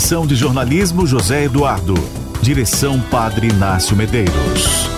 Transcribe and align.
Edição 0.00 0.26
de 0.26 0.34
jornalismo 0.34 1.06
José 1.06 1.44
Eduardo. 1.44 1.92
Direção 2.40 2.98
Padre 3.10 3.48
Inácio 3.48 3.94
Medeiros. 3.94 4.88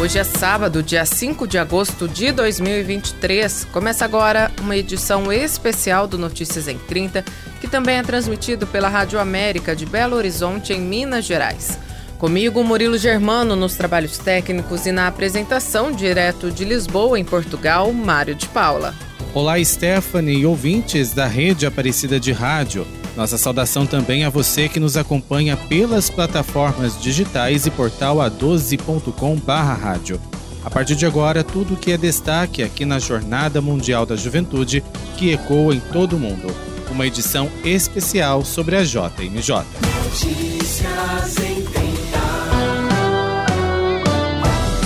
Hoje 0.00 0.16
é 0.16 0.22
sábado, 0.22 0.80
dia 0.80 1.04
5 1.04 1.44
de 1.48 1.58
agosto 1.58 2.06
de 2.06 2.30
2023. 2.30 3.66
Começa 3.72 4.04
agora 4.04 4.52
uma 4.60 4.76
edição 4.76 5.32
especial 5.32 6.06
do 6.06 6.16
Notícias 6.16 6.68
em 6.68 6.78
30, 6.78 7.24
que 7.60 7.66
também 7.66 7.96
é 7.96 8.02
transmitido 8.04 8.64
pela 8.64 8.88
Rádio 8.88 9.18
América 9.18 9.74
de 9.74 9.84
Belo 9.84 10.14
Horizonte, 10.14 10.72
em 10.72 10.80
Minas 10.80 11.24
Gerais. 11.24 11.76
Comigo, 12.16 12.62
Murilo 12.62 12.96
Germano, 12.96 13.56
nos 13.56 13.74
trabalhos 13.74 14.18
técnicos 14.18 14.86
e 14.86 14.92
na 14.92 15.08
apresentação 15.08 15.90
direto 15.90 16.52
de 16.52 16.64
Lisboa, 16.64 17.18
em 17.18 17.24
Portugal, 17.24 17.92
Mário 17.92 18.36
de 18.36 18.46
Paula. 18.46 18.94
Olá, 19.34 19.62
Stephanie 19.64 20.38
e 20.38 20.46
ouvintes 20.46 21.12
da 21.12 21.26
Rede 21.26 21.66
Aparecida 21.66 22.20
de 22.20 22.30
Rádio. 22.30 22.86
Nossa 23.16 23.38
saudação 23.38 23.86
também 23.86 24.24
a 24.24 24.30
você 24.30 24.68
que 24.68 24.80
nos 24.80 24.96
acompanha 24.96 25.56
pelas 25.56 26.10
plataformas 26.10 27.00
digitais 27.00 27.64
e 27.66 27.70
portal 27.70 28.16
a12.com/rádio. 28.18 30.20
A 30.64 30.70
partir 30.70 30.96
de 30.96 31.06
agora, 31.06 31.44
tudo 31.44 31.74
o 31.74 31.76
que 31.76 31.92
é 31.92 31.96
destaque 31.96 32.60
aqui 32.62 32.84
na 32.84 32.98
Jornada 32.98 33.60
Mundial 33.60 34.04
da 34.06 34.16
Juventude, 34.16 34.82
que 35.16 35.30
ecoa 35.30 35.72
em 35.74 35.80
todo 35.80 36.16
o 36.16 36.18
mundo. 36.18 36.52
Uma 36.90 37.06
edição 37.06 37.48
especial 37.64 38.44
sobre 38.44 38.76
a 38.76 38.82
JMJ. 38.82 39.64
Notícias 40.04 41.36
em 41.38 41.64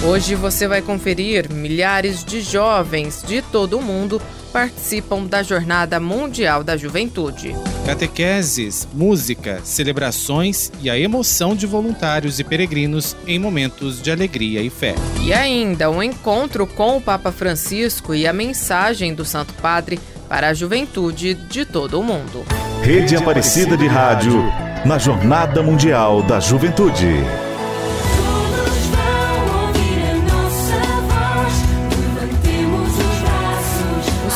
Hoje 0.08 0.34
você 0.34 0.66
vai 0.66 0.80
conferir 0.80 1.52
milhares 1.52 2.24
de 2.24 2.40
jovens 2.40 3.22
de 3.26 3.42
todo 3.42 3.78
o 3.78 3.82
mundo 3.82 4.22
participam 4.48 5.24
da 5.24 5.42
Jornada 5.42 6.00
Mundial 6.00 6.64
da 6.64 6.76
Juventude. 6.76 7.54
Catequeses, 7.86 8.88
música, 8.92 9.60
celebrações 9.64 10.72
e 10.80 10.90
a 10.90 10.98
emoção 10.98 11.54
de 11.54 11.66
voluntários 11.66 12.38
e 12.40 12.44
peregrinos 12.44 13.16
em 13.26 13.38
momentos 13.38 14.02
de 14.02 14.10
alegria 14.10 14.60
e 14.60 14.70
fé. 14.70 14.94
E 15.22 15.32
ainda 15.32 15.90
um 15.90 16.02
encontro 16.02 16.66
com 16.66 16.96
o 16.96 17.00
Papa 17.00 17.30
Francisco 17.30 18.14
e 18.14 18.26
a 18.26 18.32
mensagem 18.32 19.14
do 19.14 19.24
Santo 19.24 19.54
Padre 19.54 19.98
para 20.28 20.48
a 20.48 20.54
juventude 20.54 21.34
de 21.34 21.64
todo 21.64 21.98
o 21.98 22.02
mundo. 22.02 22.44
Rede 22.82 23.16
Aparecida 23.16 23.76
de 23.76 23.86
Rádio, 23.86 24.44
na 24.84 24.98
Jornada 24.98 25.62
Mundial 25.62 26.22
da 26.22 26.38
Juventude. 26.38 27.47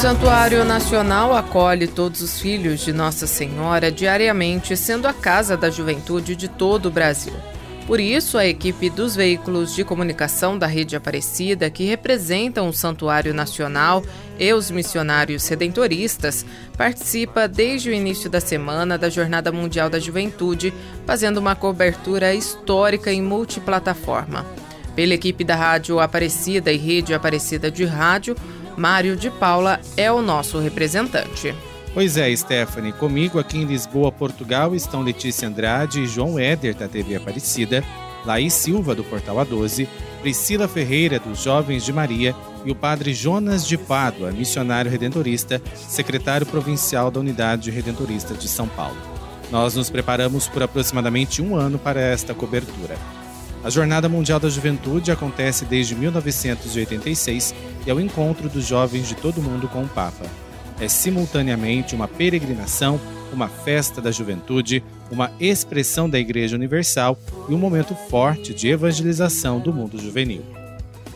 Santuário 0.02 0.64
Nacional 0.64 1.32
acolhe 1.32 1.86
todos 1.86 2.22
os 2.22 2.40
filhos 2.40 2.80
de 2.80 2.92
Nossa 2.92 3.24
Senhora 3.24 3.88
diariamente, 3.88 4.76
sendo 4.76 5.06
a 5.06 5.12
casa 5.12 5.56
da 5.56 5.70
juventude 5.70 6.34
de 6.34 6.48
todo 6.48 6.86
o 6.86 6.90
Brasil. 6.90 7.32
Por 7.86 8.00
isso, 8.00 8.36
a 8.36 8.44
equipe 8.44 8.90
dos 8.90 9.14
veículos 9.14 9.76
de 9.76 9.84
comunicação 9.84 10.58
da 10.58 10.66
Rede 10.66 10.96
Aparecida, 10.96 11.70
que 11.70 11.84
representam 11.84 12.68
o 12.68 12.72
Santuário 12.72 13.32
Nacional 13.32 14.02
e 14.40 14.52
os 14.52 14.72
missionários 14.72 15.46
redentoristas, 15.46 16.44
participa 16.76 17.46
desde 17.46 17.90
o 17.90 17.94
início 17.94 18.28
da 18.28 18.40
semana 18.40 18.98
da 18.98 19.08
Jornada 19.08 19.52
Mundial 19.52 19.88
da 19.88 20.00
Juventude, 20.00 20.74
fazendo 21.06 21.38
uma 21.38 21.54
cobertura 21.54 22.34
histórica 22.34 23.12
em 23.12 23.22
multiplataforma. 23.22 24.44
Pela 24.96 25.14
equipe 25.14 25.44
da 25.44 25.54
Rádio 25.54 26.00
Aparecida 26.00 26.72
e 26.72 26.76
Rede 26.76 27.14
Aparecida 27.14 27.70
de 27.70 27.84
Rádio, 27.84 28.36
Mário 28.76 29.16
de 29.16 29.30
Paula 29.30 29.80
é 29.96 30.10
o 30.10 30.22
nosso 30.22 30.58
representante. 30.58 31.54
Pois 31.94 32.16
é, 32.16 32.34
Stephanie. 32.34 32.92
Comigo 32.92 33.38
aqui 33.38 33.58
em 33.58 33.64
Lisboa, 33.64 34.10
Portugal, 34.10 34.74
estão 34.74 35.02
Letícia 35.02 35.46
Andrade 35.46 36.00
e 36.00 36.06
João 36.06 36.38
Éder, 36.38 36.74
da 36.74 36.88
TV 36.88 37.16
Aparecida, 37.16 37.84
Laís 38.24 38.54
Silva, 38.54 38.94
do 38.94 39.04
Portal 39.04 39.36
A12, 39.36 39.86
Priscila 40.22 40.66
Ferreira, 40.66 41.18
dos 41.18 41.42
Jovens 41.42 41.84
de 41.84 41.92
Maria, 41.92 42.34
e 42.64 42.70
o 42.70 42.74
padre 42.74 43.12
Jonas 43.12 43.66
de 43.66 43.76
Pádua, 43.76 44.30
missionário 44.30 44.90
redentorista, 44.90 45.60
secretário 45.74 46.46
provincial 46.46 47.10
da 47.10 47.20
Unidade 47.20 47.70
Redentorista 47.70 48.34
de 48.34 48.48
São 48.48 48.68
Paulo. 48.68 48.96
Nós 49.50 49.74
nos 49.74 49.90
preparamos 49.90 50.48
por 50.48 50.62
aproximadamente 50.62 51.42
um 51.42 51.56
ano 51.56 51.78
para 51.78 52.00
esta 52.00 52.32
cobertura. 52.32 52.96
A 53.64 53.70
Jornada 53.70 54.08
Mundial 54.08 54.40
da 54.40 54.48
Juventude 54.48 55.12
acontece 55.12 55.64
desde 55.64 55.94
1986 55.94 57.54
e 57.86 57.90
é 57.90 57.94
o 57.94 58.00
encontro 58.00 58.48
dos 58.48 58.66
jovens 58.66 59.08
de 59.08 59.14
todo 59.14 59.38
o 59.38 59.42
mundo 59.42 59.68
com 59.68 59.84
o 59.84 59.88
Papa. 59.88 60.26
É 60.80 60.88
simultaneamente 60.88 61.94
uma 61.94 62.08
peregrinação, 62.08 63.00
uma 63.32 63.48
festa 63.48 64.00
da 64.00 64.10
juventude, 64.10 64.82
uma 65.12 65.30
expressão 65.38 66.10
da 66.10 66.18
Igreja 66.18 66.56
Universal 66.56 67.16
e 67.48 67.54
um 67.54 67.58
momento 67.58 67.94
forte 68.10 68.52
de 68.52 68.68
evangelização 68.68 69.60
do 69.60 69.72
mundo 69.72 69.96
juvenil. 69.96 70.42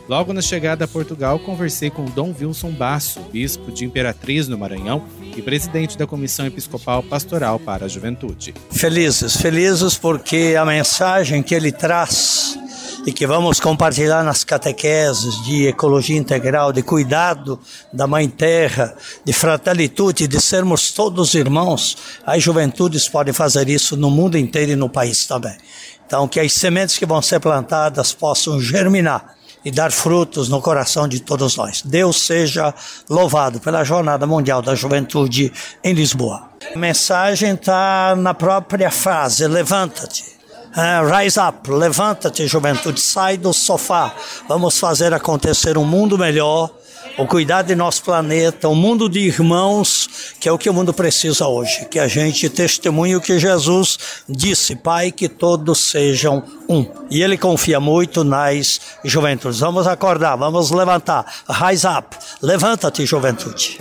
Logo 0.07 0.31
na 0.31 0.41
chegada 0.41 0.85
a 0.85 0.87
Portugal, 0.87 1.37
conversei 1.37 1.89
com 1.89 2.05
Dom 2.05 2.33
Wilson 2.39 2.71
Basso, 2.71 3.19
bispo 3.29 3.73
de 3.73 3.83
Imperatriz 3.83 4.47
no 4.47 4.57
Maranhão 4.57 5.03
e 5.35 5.41
presidente 5.41 5.97
da 5.97 6.07
Comissão 6.07 6.45
Episcopal 6.45 7.03
Pastoral 7.03 7.59
para 7.59 7.85
a 7.85 7.87
Juventude. 7.89 8.53
Felizes, 8.71 9.35
felizes 9.35 9.97
porque 9.97 10.55
a 10.57 10.63
mensagem 10.63 11.43
que 11.43 11.53
ele 11.53 11.73
traz 11.73 12.57
e 13.05 13.11
que 13.11 13.27
vamos 13.27 13.59
compartilhar 13.59 14.23
nas 14.23 14.45
catequeses 14.45 15.43
de 15.43 15.67
ecologia 15.67 16.17
integral, 16.17 16.71
de 16.71 16.81
cuidado 16.81 17.59
da 17.91 18.07
Mãe 18.07 18.29
Terra, 18.29 18.95
de 19.25 19.33
fraternidade, 19.33 20.25
de 20.25 20.41
sermos 20.41 20.93
todos 20.93 21.33
irmãos, 21.33 21.97
as 22.25 22.41
juventudes 22.41 23.09
podem 23.09 23.33
fazer 23.33 23.67
isso 23.67 23.97
no 23.97 24.09
mundo 24.09 24.37
inteiro 24.37 24.71
e 24.71 24.75
no 24.77 24.89
país 24.89 25.25
também. 25.25 25.57
Então, 26.05 26.29
que 26.29 26.39
as 26.39 26.53
sementes 26.53 26.97
que 26.97 27.05
vão 27.05 27.21
ser 27.21 27.41
plantadas 27.41 28.13
possam 28.13 28.61
germinar 28.61 29.36
e 29.63 29.71
dar 29.71 29.91
frutos 29.91 30.49
no 30.49 30.61
coração 30.61 31.07
de 31.07 31.19
todos 31.19 31.55
nós. 31.55 31.81
Deus 31.83 32.21
seja 32.21 32.73
louvado 33.09 33.59
pela 33.59 33.83
Jornada 33.83 34.25
Mundial 34.25 34.61
da 34.61 34.75
Juventude 34.75 35.51
em 35.83 35.93
Lisboa. 35.93 36.49
A 36.73 36.77
mensagem 36.77 37.53
está 37.53 38.15
na 38.15 38.33
própria 38.33 38.91
frase: 38.91 39.47
levanta-te. 39.47 40.37
Uh, 40.77 41.09
rise 41.11 41.39
up, 41.39 41.71
levanta-te, 41.71 42.45
juventude, 42.45 42.99
sai 42.99 43.35
do 43.35 43.51
sofá. 43.51 44.13
Vamos 44.47 44.77
fazer 44.77 45.11
acontecer 45.13 45.77
um 45.77 45.85
mundo 45.85 46.17
melhor 46.17 46.69
o 47.17 47.25
cuidar 47.25 47.63
de 47.63 47.75
nosso 47.75 48.03
planeta, 48.03 48.69
o 48.69 48.73
um 48.73 48.75
mundo 48.75 49.09
de 49.09 49.19
irmãos, 49.19 50.35
que 50.39 50.47
é 50.47 50.51
o 50.51 50.57
que 50.57 50.69
o 50.69 50.73
mundo 50.73 50.93
precisa 50.93 51.47
hoje. 51.47 51.85
Que 51.85 51.99
a 51.99 52.07
gente 52.07 52.47
testemunhe 52.49 53.15
o 53.15 53.21
que 53.21 53.39
Jesus 53.39 53.97
disse, 54.29 54.75
Pai, 54.75 55.11
que 55.11 55.27
todos 55.27 55.79
sejam 55.79 56.43
um. 56.69 56.85
E 57.09 57.23
ele 57.23 57.37
confia 57.37 57.79
muito 57.79 58.23
nas 58.23 58.79
juventudes. 59.03 59.59
Vamos 59.59 59.87
acordar, 59.87 60.35
vamos 60.35 60.69
levantar. 60.69 61.25
Rise 61.49 61.87
up, 61.87 62.15
levanta-te, 62.41 63.05
juventude. 63.05 63.77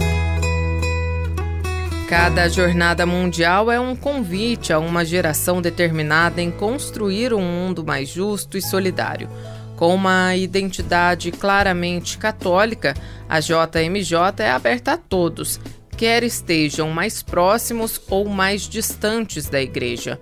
Cada 2.08 2.48
jornada 2.48 3.04
mundial 3.04 3.70
é 3.70 3.80
um 3.80 3.96
convite 3.96 4.72
a 4.72 4.78
uma 4.78 5.04
geração 5.04 5.60
determinada 5.60 6.40
em 6.40 6.52
construir 6.52 7.34
um 7.34 7.42
mundo 7.42 7.84
mais 7.84 8.08
justo 8.08 8.56
e 8.56 8.62
solidário. 8.62 9.28
Com 9.76 9.94
uma 9.94 10.34
identidade 10.34 11.30
claramente 11.30 12.16
católica, 12.16 12.94
a 13.28 13.40
JMJ 13.40 14.42
é 14.42 14.50
aberta 14.50 14.92
a 14.92 14.96
todos, 14.96 15.60
quer 15.96 16.22
estejam 16.22 16.90
mais 16.90 17.22
próximos 17.22 18.00
ou 18.08 18.26
mais 18.26 18.62
distantes 18.62 19.48
da 19.48 19.60
igreja. 19.60 20.18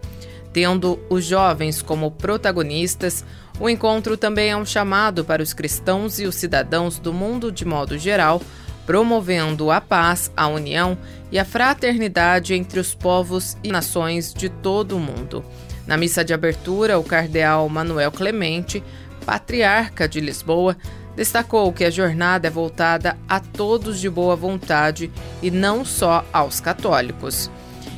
Tendo 0.53 0.99
os 1.09 1.25
jovens 1.25 1.81
como 1.81 2.11
protagonistas, 2.11 3.25
o 3.61 3.69
encontro 3.69 4.17
também 4.17 4.51
é 4.51 4.57
um 4.57 4.67
chamado 4.67 5.25
para 5.25 5.43
os 5.43 5.53
cristãos 5.53 6.19
e 6.19 6.27
os 6.27 6.35
cidadãos 6.35 6.99
do 6.99 7.13
mundo 7.13 7.53
de 7.53 7.65
modo 7.65 7.97
geral, 7.97 8.43
promovendo 8.85 9.71
a 9.71 9.81
paz, 9.81 10.33
a 10.37 10.49
união 10.49 10.99
e 11.31 11.39
a 11.39 11.45
fraternidade 11.45 12.55
entre 12.55 12.81
os 12.81 12.93
povos 12.93 13.57
e 13.63 13.71
nações 13.71 14.35
de 14.35 14.49
todo 14.49 14.97
o 14.97 15.01
mundo. 15.01 15.45
Na 15.87 15.97
missa 15.97 16.25
de 16.25 16.33
abertura, 16.33 16.99
o 16.99 17.05
cardeal 17.05 17.69
Manuel 17.69 18.11
Clemente 18.11 18.83
patriarca 19.25 20.09
de 20.09 20.21
Lisboa, 20.21 20.77
destacou 21.17 21.73
que 21.73 21.85
a 21.85 21.91
jornada 21.91 22.49
é 22.49 22.51
voltada 22.51 23.17
a 23.29 23.41
todos 23.41 24.01
de 24.01 24.11
boa 24.11 24.37
vontade 24.37 25.11
e 25.43 25.51
não 25.51 25.85
só 25.85 26.25
aos 26.33 26.61
católicos. 26.61 27.51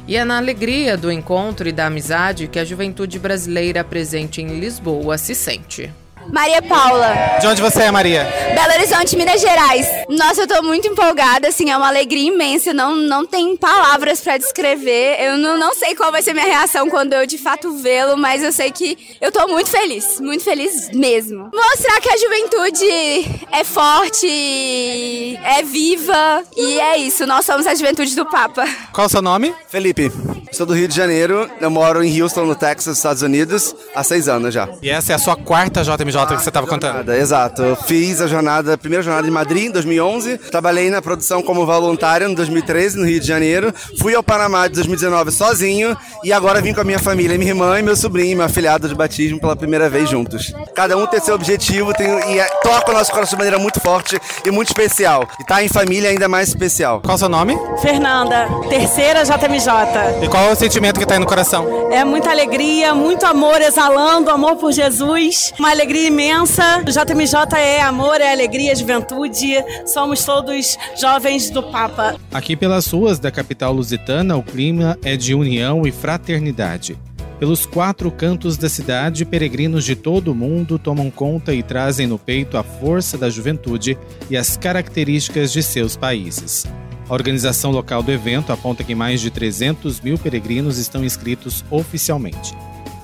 E 0.09 0.17
é 0.17 0.25
na 0.25 0.37
alegria 0.37 0.97
do 0.97 1.11
encontro 1.11 1.69
e 1.69 1.73
da 1.73 1.87
amizade 1.87 2.47
que 2.47 2.59
a 2.59 2.65
juventude 2.65 3.19
brasileira 3.19 3.83
presente 3.83 4.41
em 4.41 4.61
Lisboa 4.61 5.19
se 5.19 5.35
sente. 5.35 5.93
Maria 6.33 6.61
Paula. 6.63 7.39
De 7.41 7.47
onde 7.47 7.61
você 7.61 7.83
é, 7.83 7.91
Maria? 7.91 8.25
Belo 8.55 8.73
Horizonte, 8.75 9.17
Minas 9.17 9.41
Gerais. 9.41 9.87
Nossa, 10.09 10.43
eu 10.43 10.47
tô 10.47 10.63
muito 10.63 10.87
empolgada, 10.89 11.49
assim, 11.49 11.71
é 11.71 11.77
uma 11.77 11.89
alegria 11.89 12.29
imensa, 12.29 12.73
não, 12.73 12.95
não 12.95 13.27
tem 13.27 13.57
palavras 13.57 14.21
para 14.21 14.37
descrever. 14.37 15.17
Eu 15.21 15.37
não, 15.39 15.59
não 15.59 15.75
sei 15.75 15.95
qual 15.95 16.11
vai 16.11 16.23
ser 16.23 16.33
minha 16.33 16.47
reação 16.47 16.89
quando 16.89 17.13
eu 17.13 17.27
de 17.27 17.39
fato 17.39 17.73
vê-lo, 17.79 18.17
mas 18.17 18.43
eu 18.43 18.53
sei 18.53 18.71
que 18.71 19.17
eu 19.21 19.31
tô 19.31 19.47
muito 19.49 19.71
feliz, 19.71 20.21
muito 20.21 20.45
feliz 20.45 20.91
mesmo. 20.93 21.51
Mostrar 21.53 22.01
que 22.01 22.09
a 22.09 22.17
juventude 22.17 23.47
é 23.53 23.65
forte, 23.65 25.39
é 25.43 25.63
viva, 25.63 26.43
e 26.57 26.79
é 26.79 26.99
isso, 26.99 27.27
nós 27.27 27.45
somos 27.45 27.67
a 27.67 27.75
juventude 27.75 28.15
do 28.15 28.27
Papa. 28.27 28.65
Qual 28.93 29.07
o 29.07 29.11
seu 29.11 29.23
nome? 29.23 29.55
Felipe. 29.69 30.11
Sou 30.53 30.65
do 30.65 30.75
Rio 30.75 30.89
de 30.89 30.95
Janeiro, 30.95 31.51
eu 31.61 31.71
moro 31.71 32.03
em 32.03 32.23
Houston, 32.23 32.45
no 32.45 32.55
Texas, 32.55 32.97
Estados 32.97 33.23
Unidos, 33.23 33.75
há 33.95 34.03
seis 34.03 34.29
anos 34.29 34.55
já. 34.55 34.69
E 34.81 34.89
essa 34.89 35.13
é 35.13 35.15
a 35.15 35.19
sua 35.19 35.37
quarta 35.37 35.83
JMJ 35.83 36.27
que 36.27 36.43
você 36.43 36.49
estava 36.49 36.67
contando? 36.67 37.13
Exato. 37.13 37.63
Eu 37.63 37.77
fiz 37.77 38.21
a 38.21 38.27
jornada, 38.27 38.75
a 38.75 38.79
primeira 38.79 39.03
jornada 39.03 39.27
em 39.27 39.31
Madrid, 39.31 39.65
em 39.65 39.71
2011. 39.71 40.39
Trabalhei 40.39 40.89
na 40.89 41.03
produção 41.03 41.43
como 41.43 41.67
voluntário 41.67 42.29
em 42.29 42.35
2013, 42.35 42.97
no 42.97 43.05
Rio 43.05 43.21
de 43.21 43.27
Janeiro. 43.27 43.73
Fui 44.01 44.15
ao 44.15 44.23
Panamá 44.23 44.67
de 44.69 44.75
2019 44.75 45.31
sozinho 45.31 45.97
e 46.25 46.33
agora 46.33 46.61
vim 46.61 46.73
com 46.73 46.81
a 46.81 46.85
minha 46.85 46.99
família, 46.99 47.37
minha 47.37 47.51
irmã 47.51 47.79
e 47.79 47.83
meu 47.83 47.97
sobrinho, 47.97 48.37
meu 48.37 48.47
afilhado 48.47 48.89
de 48.89 48.95
batismo 48.95 49.41
pela 49.41 49.57
primeira 49.57 49.91
vez 49.91 50.09
juntos. 50.09 50.53
Cada 50.75 50.97
um 50.97 51.07
tem 51.07 51.21
seu 51.21 51.35
objetivo 51.35 51.93
tem, 51.93 52.07
e 52.33 52.39
é, 52.39 52.47
toca 52.63 52.91
o 52.91 52.95
nosso 52.95 53.11
coração 53.11 53.37
de 53.37 53.45
maneira 53.45 53.59
muito 53.59 53.81
forte 53.81 54.19
e 54.45 54.51
muito 54.51 54.69
especial. 54.69 55.29
E 55.41 55.45
tá 55.45 55.63
em 55.63 55.69
família 55.69 56.11
ainda 56.11 56.29
mais 56.29 56.49
especial. 56.49 57.01
Qual 57.01 57.13
é 57.13 57.17
o 57.17 57.19
seu 57.19 57.29
nome? 57.29 57.59
Fernanda, 57.83 58.49
terceira 58.69 59.25
JMJ. 59.25 60.21
Qual 60.37 60.51
é 60.51 60.53
o 60.53 60.55
sentimento 60.55 61.01
que 61.01 61.07
tá 61.07 61.15
aí 61.15 61.19
no 61.19 61.25
coração? 61.25 61.91
É 61.91 62.05
muita 62.05 62.31
alegria, 62.31 62.95
muito 62.95 63.25
amor 63.25 63.59
exalando, 63.63 64.29
amor 64.29 64.57
por 64.57 64.71
Jesus, 64.71 65.51
uma 65.59 65.71
alegria 65.71 66.09
imensa. 66.09 66.83
O 66.87 66.91
JMJ 66.91 67.57
é 67.57 67.81
amor, 67.81 68.21
é 68.21 68.33
alegria, 68.33 68.73
é 68.73 68.75
juventude. 68.75 69.55
Somos 69.87 70.27
todos 70.27 70.77
jovens 71.01 71.49
do 71.49 71.63
Papa. 71.63 72.17
Aqui 72.31 72.55
pelas 72.55 72.87
ruas 72.87 73.19
da 73.19 73.31
capital 73.31 73.73
lusitana, 73.73 74.37
o 74.37 74.43
clima 74.43 74.99
é 75.03 75.17
de 75.17 75.35
união 75.35 75.87
e 75.87 75.91
fraternidade. 75.91 76.99
Pelos 77.39 77.65
quatro 77.65 78.11
cantos 78.11 78.59
da 78.59 78.69
cidade, 78.69 79.25
peregrinos 79.25 79.87
de 79.87 79.97
todo 79.97 80.33
o 80.33 80.35
mundo 80.35 80.79
tomam 80.79 81.11
conta 81.11 81.55
e 81.55 81.63
trazem 81.63 82.07
no 82.07 82.19
peito 82.19 82.59
a 82.59 82.63
força 82.63 83.17
da 83.17 83.31
juventude 83.31 83.97
e 84.29 84.37
as 84.37 84.55
características 84.55 85.51
de 85.51 85.63
seus 85.63 85.97
países. 85.97 86.67
A 87.09 87.15
organização 87.15 87.71
local 87.71 88.03
do 88.03 88.11
evento 88.11 88.53
aponta 88.53 88.83
que 88.83 88.95
mais 88.95 89.21
de 89.21 89.31
300 89.31 90.01
mil 90.01 90.19
peregrinos 90.19 90.77
estão 90.77 91.05
inscritos 91.05 91.65
oficialmente. 91.71 92.53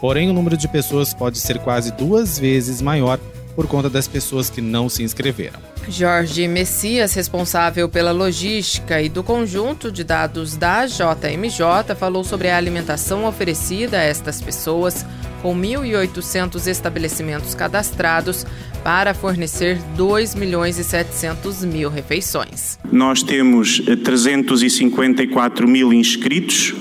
Porém, 0.01 0.29
o 0.29 0.33
número 0.33 0.57
de 0.57 0.67
pessoas 0.67 1.15
pode 1.15 1.39
ser 1.39 1.61
quase 1.61 1.93
duas 1.93 2.37
vezes 2.37 2.83
maior 2.83 3.21
por 3.55 3.67
conta 3.67 3.91
das 3.91 4.09
pessoas 4.09 4.49
que 4.49 4.61
não 4.61 4.89
se 4.89 5.03
inscreveram. 5.03 5.61
Jorge 5.89 6.47
Messias, 6.49 7.15
responsável 7.15 7.89
pela 7.89 8.13
logística 8.13 9.01
e 9.03 9.09
do 9.09 9.23
conjunto 9.23 9.91
de 9.91 10.05
dados 10.05 10.57
da 10.57 10.87
JMJ, 10.87 11.95
falou 11.99 12.25
sobre 12.25 12.49
a 12.49 12.57
alimentação 12.57 13.25
oferecida 13.25 13.99
a 13.99 14.03
estas 14.03 14.41
pessoas, 14.41 15.05
com 15.43 15.55
1.800 15.57 16.67
estabelecimentos 16.69 17.55
cadastrados 17.55 18.47
para 18.85 19.13
fornecer 19.15 19.79
2 19.97 20.35
milhões 20.35 20.79
e 20.79 20.85
700 20.85 21.65
mil 21.65 21.91
refeições. 21.91 22.79
Nós 22.91 23.23
temos 23.23 23.81
354 24.05 25.69
mil 25.69 25.93
inscritos, 25.93 26.75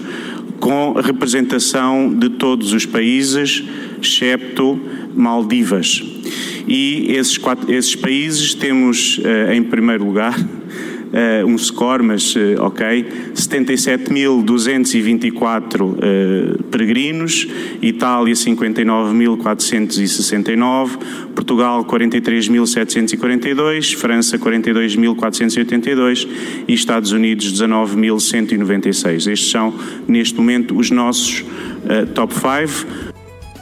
com 0.60 0.94
representação 0.94 2.14
de 2.14 2.30
todos 2.30 2.72
os 2.72 2.86
países, 2.86 3.64
excepto 4.02 4.80
Maldivas. 5.14 6.04
E 6.68 7.16
esses, 7.16 7.38
quatro, 7.38 7.74
esses 7.74 7.96
países 7.96 8.54
temos, 8.54 9.20
uh, 9.20 9.54
em 9.54 9.64
primeiro 9.64 10.06
lugar, 10.06 10.36
uh, 11.12 11.44
um 11.46 11.58
score, 11.58 12.02
mas 12.04 12.34
uh, 12.36 12.56
ok, 12.60 13.06
77.224 13.36 15.82
uh, 15.82 16.64
peregrinos, 16.64 17.48
Itália 17.82 18.34
59.469, 18.34 21.00
Portugal 21.36 21.84
43.742, 21.86 23.96
França 23.96 24.38
42.482 24.38 26.28
e 26.68 26.74
Estados 26.74 27.12
Unidos 27.12 27.54
19.196. 27.54 29.32
Estes 29.32 29.52
são, 29.52 29.74
neste 30.08 30.38
momento, 30.38 30.78
os 30.78 30.92
nossos 30.92 31.44
top 32.14 32.32
5. 32.34 33.11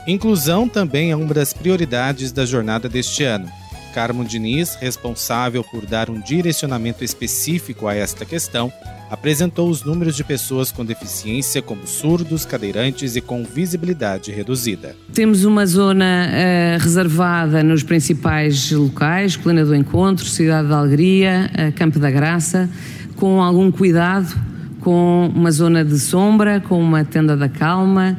Inclusão 0.07 0.67
também 0.67 1.11
é 1.11 1.15
uma 1.15 1.33
das 1.33 1.53
prioridades 1.53 2.31
da 2.31 2.45
jornada 2.45 2.89
deste 2.89 3.23
ano. 3.23 3.49
Carmo 3.93 4.23
Diniz, 4.23 4.75
responsável 4.75 5.63
por 5.63 5.85
dar 5.85 6.09
um 6.09 6.19
direcionamento 6.19 7.03
específico 7.03 7.87
a 7.87 7.95
esta 7.95 8.25
questão, 8.25 8.71
apresentou 9.09 9.69
os 9.69 9.83
números 9.83 10.15
de 10.15 10.23
pessoas 10.23 10.71
com 10.71 10.85
deficiência, 10.85 11.61
como 11.61 11.87
surdos, 11.87 12.45
cadeirantes 12.45 13.15
e 13.15 13.21
com 13.21 13.43
visibilidade 13.43 14.31
reduzida. 14.31 14.95
Temos 15.13 15.43
uma 15.43 15.65
zona 15.65 16.27
uh, 16.29 16.83
reservada 16.83 17.63
nos 17.63 17.81
principais 17.81 18.71
locais, 18.71 19.35
Colina 19.35 19.65
do 19.65 19.75
Encontro, 19.75 20.25
Cidade 20.25 20.67
da 20.67 20.77
Alegria, 20.77 21.49
uh, 21.53 21.73
Campo 21.73 21.97
da 21.99 22.11
Graça, 22.11 22.69
com 23.15 23.41
algum 23.41 23.71
cuidado, 23.71 24.33
com 24.81 25.31
uma 25.35 25.51
zona 25.51 25.83
de 25.83 25.99
sombra, 25.99 26.61
com 26.61 26.79
uma 26.79 27.03
tenda 27.03 27.35
da 27.35 27.49
calma, 27.49 28.17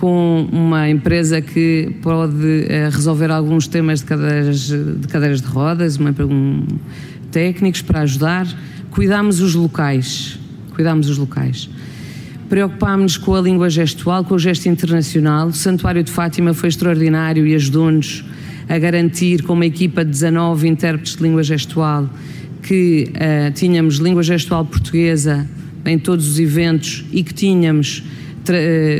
com 0.00 0.48
uma 0.50 0.88
empresa 0.88 1.42
que 1.42 1.94
pode 2.00 2.34
uh, 2.34 2.90
resolver 2.90 3.30
alguns 3.30 3.68
temas 3.68 4.00
de 4.00 4.06
cadeiras 4.06 4.68
de, 4.68 5.06
cadeiras 5.08 5.42
de 5.42 5.46
rodas, 5.46 5.98
uma, 5.98 6.14
um, 6.20 6.66
técnicos 7.30 7.82
para 7.82 8.00
ajudar. 8.00 8.46
Cuidamos 8.90 9.40
os 9.40 9.54
locais, 9.54 10.38
cuidamos 10.74 11.10
os 11.10 11.18
locais. 11.18 11.68
Preocupámos-nos 12.48 13.18
com 13.18 13.34
a 13.34 13.42
língua 13.42 13.68
gestual, 13.68 14.24
com 14.24 14.34
o 14.34 14.38
gesto 14.38 14.70
internacional. 14.70 15.48
O 15.48 15.52
Santuário 15.52 16.02
de 16.02 16.10
Fátima 16.10 16.54
foi 16.54 16.70
extraordinário 16.70 17.46
e 17.46 17.54
ajudou-nos 17.54 18.24
a 18.70 18.78
garantir, 18.78 19.42
com 19.42 19.52
uma 19.52 19.66
equipa 19.66 20.02
de 20.02 20.12
19 20.12 20.66
intérpretes 20.66 21.16
de 21.16 21.22
língua 21.22 21.42
gestual, 21.42 22.08
que 22.62 23.10
uh, 23.14 23.52
tínhamos 23.52 23.96
língua 23.96 24.22
gestual 24.22 24.64
portuguesa 24.64 25.46
em 25.84 25.98
todos 25.98 26.26
os 26.26 26.38
eventos 26.38 27.04
e 27.12 27.22
que 27.22 27.34
tínhamos 27.34 28.02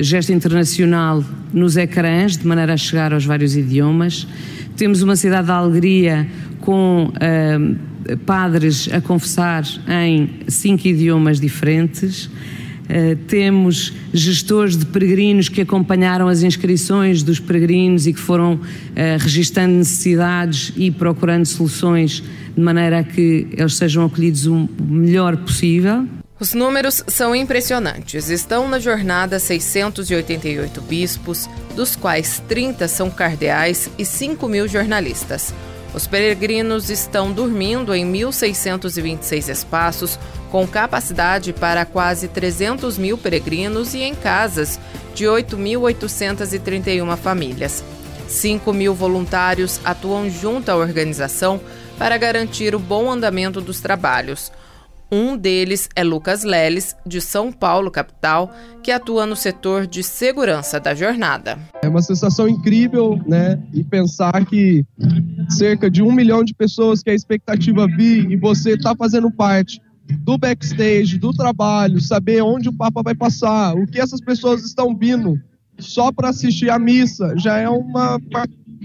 gesto 0.02 0.32
internacional 0.32 1.24
nos 1.52 1.76
ecrãs, 1.76 2.36
de 2.36 2.46
maneira 2.46 2.74
a 2.74 2.76
chegar 2.76 3.12
aos 3.12 3.24
vários 3.24 3.56
idiomas. 3.56 4.26
Temos 4.76 5.02
uma 5.02 5.16
cidade 5.16 5.48
da 5.48 5.54
alegria 5.54 6.26
com 6.60 7.06
uh, 7.10 8.16
padres 8.18 8.88
a 8.92 9.00
confessar 9.00 9.64
em 9.88 10.30
cinco 10.48 10.86
idiomas 10.86 11.40
diferentes. 11.40 12.26
Uh, 12.26 13.16
temos 13.26 13.92
gestores 14.12 14.76
de 14.76 14.86
peregrinos 14.86 15.48
que 15.48 15.60
acompanharam 15.60 16.28
as 16.28 16.42
inscrições 16.42 17.22
dos 17.22 17.38
peregrinos 17.38 18.06
e 18.06 18.12
que 18.12 18.20
foram 18.20 18.54
uh, 18.54 18.60
registando 19.18 19.74
necessidades 19.74 20.72
e 20.76 20.90
procurando 20.90 21.46
soluções 21.46 22.22
de 22.54 22.60
maneira 22.60 23.00
a 23.00 23.04
que 23.04 23.46
eles 23.52 23.74
sejam 23.74 24.04
acolhidos 24.04 24.46
o 24.46 24.68
melhor 24.80 25.36
possível. 25.36 26.06
Os 26.40 26.54
números 26.54 27.04
são 27.06 27.36
impressionantes. 27.36 28.30
Estão 28.30 28.66
na 28.66 28.78
jornada 28.78 29.38
688 29.38 30.80
bispos, 30.80 31.46
dos 31.76 31.94
quais 31.94 32.42
30 32.48 32.88
são 32.88 33.10
cardeais 33.10 33.90
e 33.98 34.06
5 34.06 34.48
mil 34.48 34.66
jornalistas. 34.66 35.52
Os 35.92 36.06
peregrinos 36.06 36.88
estão 36.88 37.30
dormindo 37.30 37.94
em 37.94 38.10
1.626 38.10 39.50
espaços, 39.50 40.18
com 40.50 40.66
capacidade 40.66 41.52
para 41.52 41.84
quase 41.84 42.26
300 42.26 42.96
mil 42.96 43.18
peregrinos 43.18 43.92
e 43.92 44.00
em 44.00 44.14
casas 44.14 44.80
de 45.14 45.26
8.831 45.26 47.18
famílias. 47.18 47.84
5 48.26 48.72
mil 48.72 48.94
voluntários 48.94 49.78
atuam 49.84 50.30
junto 50.30 50.70
à 50.70 50.76
organização 50.76 51.60
para 51.98 52.16
garantir 52.16 52.74
o 52.74 52.78
bom 52.78 53.10
andamento 53.10 53.60
dos 53.60 53.80
trabalhos. 53.80 54.50
Um 55.12 55.36
deles 55.36 55.88
é 55.96 56.04
Lucas 56.04 56.44
Leles, 56.44 56.94
de 57.04 57.20
São 57.20 57.50
Paulo, 57.50 57.90
capital, 57.90 58.52
que 58.82 58.92
atua 58.92 59.26
no 59.26 59.34
setor 59.34 59.86
de 59.86 60.04
segurança 60.04 60.78
da 60.78 60.94
jornada. 60.94 61.58
É 61.82 61.88
uma 61.88 62.00
sensação 62.00 62.48
incrível, 62.48 63.20
né? 63.26 63.60
E 63.74 63.82
pensar 63.82 64.44
que 64.46 64.84
cerca 65.48 65.90
de 65.90 66.00
um 66.00 66.12
milhão 66.12 66.44
de 66.44 66.54
pessoas 66.54 67.02
que 67.02 67.10
a 67.10 67.14
expectativa 67.14 67.88
vir 67.88 68.30
e 68.30 68.36
você 68.36 68.74
está 68.74 68.94
fazendo 68.94 69.30
parte 69.32 69.80
do 70.20 70.38
backstage, 70.38 71.18
do 71.18 71.32
trabalho, 71.32 72.00
saber 72.00 72.42
onde 72.42 72.68
o 72.68 72.72
Papa 72.72 73.02
vai 73.02 73.14
passar, 73.14 73.74
o 73.74 73.86
que 73.86 74.00
essas 74.00 74.20
pessoas 74.20 74.64
estão 74.64 74.96
vindo 74.96 75.40
só 75.78 76.12
para 76.12 76.28
assistir 76.28 76.70
a 76.70 76.78
missa, 76.78 77.34
já 77.36 77.58
é 77.58 77.68
uma. 77.68 78.20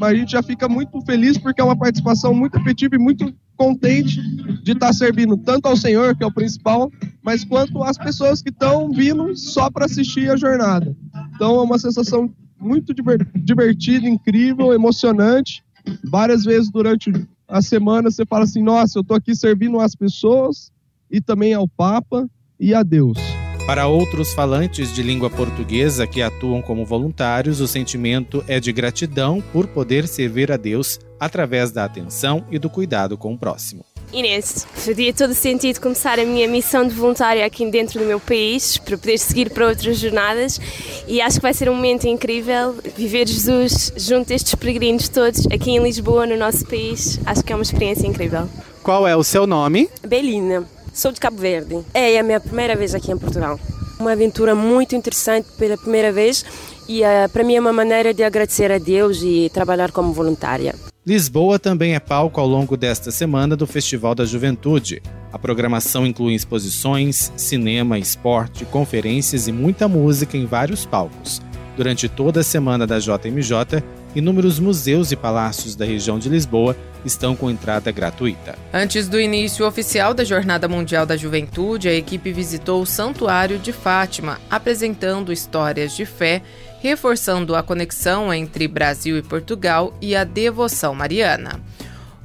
A 0.02 0.14
gente 0.14 0.32
já 0.32 0.42
fica 0.42 0.68
muito 0.68 1.00
feliz 1.02 1.38
porque 1.38 1.62
é 1.62 1.64
uma 1.64 1.78
participação 1.78 2.34
muito 2.34 2.58
efetiva 2.58 2.96
e 2.96 3.00
muito 3.00 3.34
contente 3.56 4.22
de 4.64 4.72
estar 4.72 4.88
tá 4.88 4.94
servindo 4.94 5.38
tanto 5.38 5.68
ao 5.68 5.78
Senhor, 5.78 6.16
que 6.16 6.24
é 6.24 6.28
o 6.28 6.34
principal, 6.34 6.92
mas 7.24 7.44
quanto 7.44 7.84
às 7.84 7.98
pessoas 7.98 8.42
que 8.42 8.50
estão 8.50 8.92
vindo 8.92 9.36
só 9.36 9.70
para 9.70 9.86
assistir 9.86 10.30
a 10.30 10.38
jornada. 10.38 10.96
Então 11.36 11.60
é 11.60 11.64
uma 11.64 11.80
sensação 11.80 12.34
muito 12.60 12.94
divertida, 13.36 14.08
incrível, 14.08 14.74
emocionante. 14.74 15.64
Várias 16.04 16.44
vezes 16.44 16.72
durante 16.72 17.12
a 17.48 17.62
semana 17.62 18.10
você 18.10 18.26
fala 18.26 18.44
assim: 18.44 18.64
nossa, 18.64 18.98
eu 18.98 19.02
estou 19.02 19.16
aqui 19.16 19.36
servindo 19.36 19.80
às 19.80 19.96
pessoas 19.96 20.72
e 21.10 21.22
também 21.22 21.54
ao 21.54 21.68
Papa 21.68 22.28
e 22.60 22.74
a 22.74 22.84
Deus. 22.84 23.35
Para 23.66 23.88
outros 23.88 24.32
falantes 24.32 24.94
de 24.94 25.02
língua 25.02 25.28
portuguesa 25.28 26.06
que 26.06 26.22
atuam 26.22 26.62
como 26.62 26.86
voluntários, 26.86 27.60
o 27.62 27.68
sentimento 27.68 28.46
é 28.48 28.60
de 28.60 28.72
gratidão 28.72 29.42
por 29.52 29.66
poder 29.66 30.08
servir 30.08 30.52
a 30.52 30.58
Deus 30.58 31.00
através 31.20 31.72
da 31.72 31.84
atenção 31.84 32.46
e 32.52 32.60
do 32.60 32.70
cuidado 32.70 33.18
com 33.18 33.34
o 33.34 33.38
próximo. 33.38 33.84
Inês, 34.14 34.68
fazia 34.72 35.12
todo 35.12 35.34
sentido 35.34 35.82
começar 35.82 36.20
a 36.20 36.24
minha 36.24 36.48
missão 36.48 36.88
de 36.88 36.94
voluntária 36.94 37.44
aqui 37.44 37.68
dentro 37.72 38.00
do 38.00 38.06
meu 38.06 38.20
país 38.20 38.78
para 38.78 39.00
poder 39.00 39.18
seguir 39.18 39.50
para 39.50 39.68
outras 39.68 39.98
jornadas 39.98 40.62
e 41.08 41.20
acho 41.20 41.38
que 41.38 41.42
vai 41.42 41.54
ser 41.54 41.68
um 41.68 41.74
momento 41.74 42.08
incrível 42.08 42.76
viver 42.96 43.28
Jesus 43.28 43.92
junto 43.98 44.28
destes 44.28 44.54
peregrinos 44.54 45.10
todos 45.10 45.48
aqui 45.48 45.72
em 45.72 45.82
Lisboa, 45.82 46.28
no 46.28 46.38
nosso 46.38 46.68
país. 46.68 47.20
Acho 47.26 47.44
que 47.44 47.52
é 47.52 47.56
uma 47.56 47.64
experiência 47.64 48.06
incrível. 48.06 48.48
Qual 48.84 49.08
é 49.08 49.16
o 49.16 49.24
seu 49.24 49.48
nome? 49.48 49.90
Belina, 50.08 50.64
sou 50.96 51.12
de 51.12 51.20
Cabo 51.20 51.38
Verde. 51.38 51.84
É 51.94 52.18
a 52.18 52.24
minha 52.24 52.40
primeira 52.40 52.76
vez 52.76 52.96
aqui 52.96 53.12
em 53.12 53.18
Portugal. 53.18 53.60
Uma 54.00 54.14
aventura 54.14 54.56
muito 54.56 54.96
interessante 54.96 55.48
pela 55.58 55.78
primeira 55.78 56.12
vez 56.12 56.46
e 56.88 57.02
uh, 57.02 57.30
para 57.32 57.44
mim 57.44 57.56
é 57.56 57.60
uma 57.60 57.74
maneira 57.74 58.14
de 58.14 58.24
agradecer 58.24 58.72
a 58.72 58.78
Deus 58.78 59.22
e 59.22 59.50
trabalhar 59.54 59.92
como 59.92 60.14
voluntária. 60.14 60.74
Lisboa 61.06 61.60
também 61.60 61.94
é 61.94 62.00
palco 62.00 62.42
ao 62.42 62.48
longo 62.48 62.76
desta 62.76 63.12
semana 63.12 63.56
do 63.56 63.68
Festival 63.68 64.16
da 64.16 64.26
Juventude. 64.26 65.04
A 65.32 65.38
programação 65.38 66.06
inclui 66.06 66.34
exposições, 66.34 67.32
cinema, 67.38 68.00
esporte, 68.00 68.66
conferências 68.66 69.48
e 69.48 69.52
muita 69.52 69.88
música 69.88 70.36
em 70.36 70.46
vários 70.46 70.86
palcos. 70.86 71.42
Durante 71.78 72.10
toda 72.10 72.40
a 72.40 72.44
semana 72.44 72.88
da 72.88 72.98
JMJ, 73.00 73.84
inúmeros 74.16 74.60
museus 74.60 75.12
e 75.12 75.16
palácios 75.16 75.76
da 75.76 75.86
região 75.86 76.18
de 76.18 76.30
Lisboa 76.30 76.76
estão 77.04 77.36
com 77.36 77.52
entrada 77.52 77.92
gratuita. 77.92 78.58
Antes 78.74 79.08
do 79.08 79.20
início 79.20 79.68
oficial 79.68 80.14
da 80.14 80.24
Jornada 80.24 80.68
Mundial 80.68 81.06
da 81.06 81.18
Juventude, 81.18 81.90
a 81.90 81.94
equipe 81.94 82.32
visitou 82.32 82.82
o 82.82 82.86
Santuário 82.86 83.60
de 83.60 83.72
Fátima, 83.72 84.40
apresentando 84.50 85.32
histórias 85.32 85.96
de 85.96 86.06
fé 86.06 86.42
reforçando 86.86 87.56
a 87.56 87.64
conexão 87.64 88.32
entre 88.32 88.68
Brasil 88.68 89.18
e 89.18 89.24
Portugal 89.24 89.92
e 90.00 90.16
a 90.16 90.24
devoção 90.24 90.94
mariana. 90.94 91.60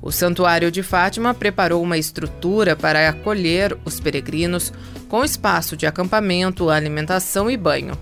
O 0.03 0.13
Santuário 0.13 0.71
de 0.71 0.83
Fátima 0.83 1.33
preparou 1.33 1.83
uma 1.83 1.97
estrutura 1.97 2.77
para 2.77 3.09
acolher 3.09 3.75
os 3.87 3.99
peregrinos, 3.99 4.71
com 5.09 5.25
espaço 5.25 5.79
de 5.79 5.87
acampamento, 5.87 6.69
alimentação 6.69 7.51
e 7.51 7.57
banho. 7.57 7.97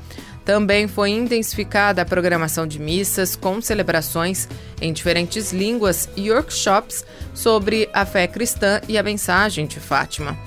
Também 0.48 0.88
foi 0.88 1.10
intensificada 1.10 2.00
a 2.00 2.06
programação 2.06 2.66
de 2.66 2.78
missas 2.78 3.36
com 3.36 3.60
celebrações 3.60 4.48
em 4.80 4.94
diferentes 4.94 5.52
línguas 5.52 6.08
e 6.16 6.30
workshops 6.30 7.04
sobre 7.34 7.86
a 7.92 8.06
fé 8.06 8.26
cristã 8.26 8.80
e 8.88 8.96
a 8.96 9.02
mensagem 9.02 9.66
de 9.66 9.78
Fátima. 9.78 10.38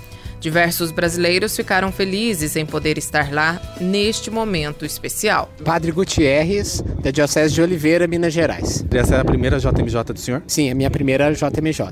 Diversos 0.42 0.90
brasileiros 0.90 1.56
ficaram 1.56 1.92
felizes 1.92 2.56
em 2.56 2.66
poder 2.66 2.98
estar 2.98 3.32
lá 3.32 3.62
neste 3.80 4.32
momento 4.32 4.84
especial. 4.84 5.48
Padre 5.64 5.92
Gutierrez, 5.92 6.84
da 7.00 7.12
Diocese 7.12 7.54
de 7.54 7.62
Oliveira, 7.62 8.08
Minas 8.08 8.34
Gerais. 8.34 8.84
Essa 8.90 9.18
é 9.18 9.20
a 9.20 9.24
primeira 9.24 9.60
JMJ 9.60 10.04
do 10.06 10.20
senhor? 10.20 10.42
Sim, 10.48 10.70
é 10.70 10.72
a 10.72 10.76
minha 10.76 10.90
primeira 10.90 11.32
JMJ. 11.32 11.92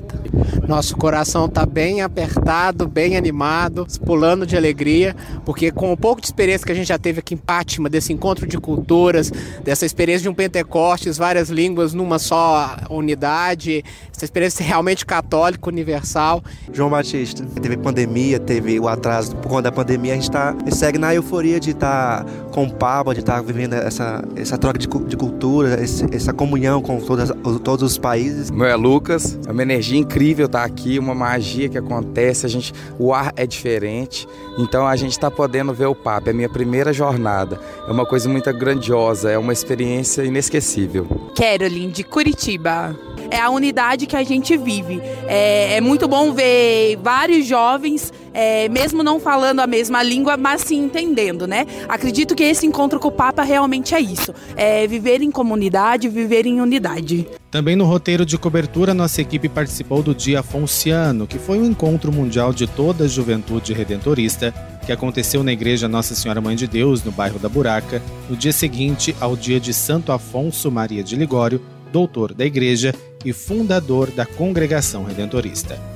Nosso 0.66 0.96
coração 0.96 1.46
está 1.46 1.64
bem 1.64 2.02
apertado, 2.02 2.88
bem 2.88 3.16
animado, 3.16 3.86
pulando 4.04 4.44
de 4.44 4.56
alegria, 4.56 5.14
porque 5.44 5.70
com 5.70 5.92
o 5.92 5.96
pouco 5.96 6.20
de 6.20 6.26
experiência 6.26 6.66
que 6.66 6.72
a 6.72 6.74
gente 6.74 6.88
já 6.88 6.98
teve 6.98 7.20
aqui 7.20 7.34
em 7.34 7.36
Pátima, 7.36 7.88
desse 7.88 8.12
encontro 8.12 8.48
de 8.48 8.58
culturas, 8.58 9.32
dessa 9.62 9.86
experiência 9.86 10.22
de 10.22 10.28
um 10.28 10.34
Pentecostes, 10.34 11.16
várias 11.16 11.50
línguas 11.50 11.94
numa 11.94 12.18
só 12.18 12.76
unidade, 12.90 13.84
essa 14.12 14.24
experiência 14.24 14.64
realmente 14.64 15.06
católica, 15.06 15.68
universal. 15.68 16.42
João 16.72 16.90
Batista, 16.90 17.44
teve 17.60 17.76
pandemia, 17.76 18.39
teve 18.40 18.78
o 18.80 18.88
atraso 18.88 19.36
por 19.36 19.48
conta 19.48 19.62
da 19.62 19.72
pandemia, 19.72 20.12
a 20.12 20.16
gente 20.16 20.30
tá, 20.30 20.54
segue 20.70 20.98
na 20.98 21.14
euforia 21.14 21.60
de 21.60 21.70
estar 21.70 22.24
tá 22.24 22.30
com 22.50 22.64
o 22.64 22.72
Papa, 22.72 23.14
de 23.14 23.20
estar 23.20 23.36
tá 23.36 23.42
vivendo 23.42 23.74
essa, 23.74 24.24
essa 24.36 24.58
troca 24.58 24.78
de, 24.78 24.86
de 24.86 25.16
cultura, 25.16 25.82
esse, 25.82 26.04
essa 26.14 26.32
comunhão 26.32 26.82
com 26.82 27.00
todas, 27.00 27.30
todos 27.62 27.82
os 27.82 27.98
países. 27.98 28.50
Meu 28.50 28.66
é 28.66 28.74
Lucas, 28.74 29.38
é 29.46 29.52
uma 29.52 29.62
energia 29.62 29.98
incrível 29.98 30.46
estar 30.46 30.60
tá 30.60 30.64
aqui, 30.64 30.98
uma 30.98 31.14
magia 31.14 31.68
que 31.68 31.78
acontece, 31.78 32.46
a 32.46 32.48
gente, 32.48 32.72
o 32.98 33.12
ar 33.12 33.32
é 33.36 33.46
diferente, 33.46 34.26
então 34.58 34.86
a 34.86 34.96
gente 34.96 35.12
está 35.12 35.30
podendo 35.30 35.72
ver 35.72 35.86
o 35.86 35.94
Papa, 35.94 36.30
é 36.30 36.32
a 36.32 36.34
minha 36.34 36.48
primeira 36.48 36.92
jornada, 36.92 37.60
é 37.86 37.90
uma 37.90 38.06
coisa 38.06 38.28
muito 38.28 38.52
grandiosa, 38.52 39.30
é 39.30 39.38
uma 39.38 39.52
experiência 39.52 40.22
inesquecível. 40.22 41.06
Caroline, 41.36 41.92
de 41.92 42.04
Curitiba 42.04 42.96
é 43.30 43.40
a 43.40 43.50
unidade 43.50 44.06
que 44.06 44.16
a 44.16 44.22
gente 44.22 44.56
vive. 44.56 45.00
É, 45.26 45.76
é 45.76 45.80
muito 45.80 46.08
bom 46.08 46.32
ver 46.32 46.96
vários 47.02 47.46
jovens, 47.46 48.12
é, 48.32 48.68
mesmo 48.68 49.02
não 49.02 49.18
falando 49.18 49.60
a 49.60 49.66
mesma 49.66 50.02
língua, 50.02 50.36
mas 50.36 50.62
se 50.62 50.74
entendendo, 50.74 51.46
né? 51.46 51.66
Acredito 51.88 52.34
que 52.34 52.44
esse 52.44 52.66
encontro 52.66 52.98
com 53.00 53.08
o 53.08 53.12
Papa 53.12 53.42
realmente 53.42 53.94
é 53.94 54.00
isso: 54.00 54.34
é 54.56 54.86
viver 54.86 55.22
em 55.22 55.30
comunidade, 55.30 56.08
viver 56.08 56.46
em 56.46 56.60
unidade. 56.60 57.26
Também 57.50 57.74
no 57.74 57.84
roteiro 57.84 58.24
de 58.24 58.38
cobertura, 58.38 58.94
nossa 58.94 59.20
equipe 59.20 59.48
participou 59.48 60.02
do 60.02 60.14
Dia 60.14 60.42
Fonciano, 60.42 61.26
que 61.26 61.38
foi 61.38 61.58
um 61.58 61.64
encontro 61.64 62.12
mundial 62.12 62.52
de 62.52 62.66
toda 62.66 63.04
a 63.04 63.08
juventude 63.08 63.72
redentorista 63.72 64.54
que 64.86 64.92
aconteceu 64.92 65.42
na 65.42 65.52
Igreja 65.52 65.88
Nossa 65.88 66.14
Senhora 66.14 66.40
Mãe 66.40 66.56
de 66.56 66.66
Deus, 66.66 67.02
no 67.02 67.10
bairro 67.10 67.38
da 67.38 67.48
Buraca, 67.48 68.00
no 68.28 68.36
dia 68.36 68.52
seguinte 68.52 69.14
ao 69.20 69.36
dia 69.36 69.58
de 69.58 69.74
Santo 69.74 70.12
Afonso 70.12 70.70
Maria 70.70 71.02
de 71.02 71.16
Ligório, 71.16 71.60
doutor 71.92 72.32
da 72.32 72.46
Igreja 72.46 72.94
e 73.24 73.32
fundador 73.32 74.10
da 74.10 74.24
Congregação 74.24 75.04
Redentorista. 75.04 75.89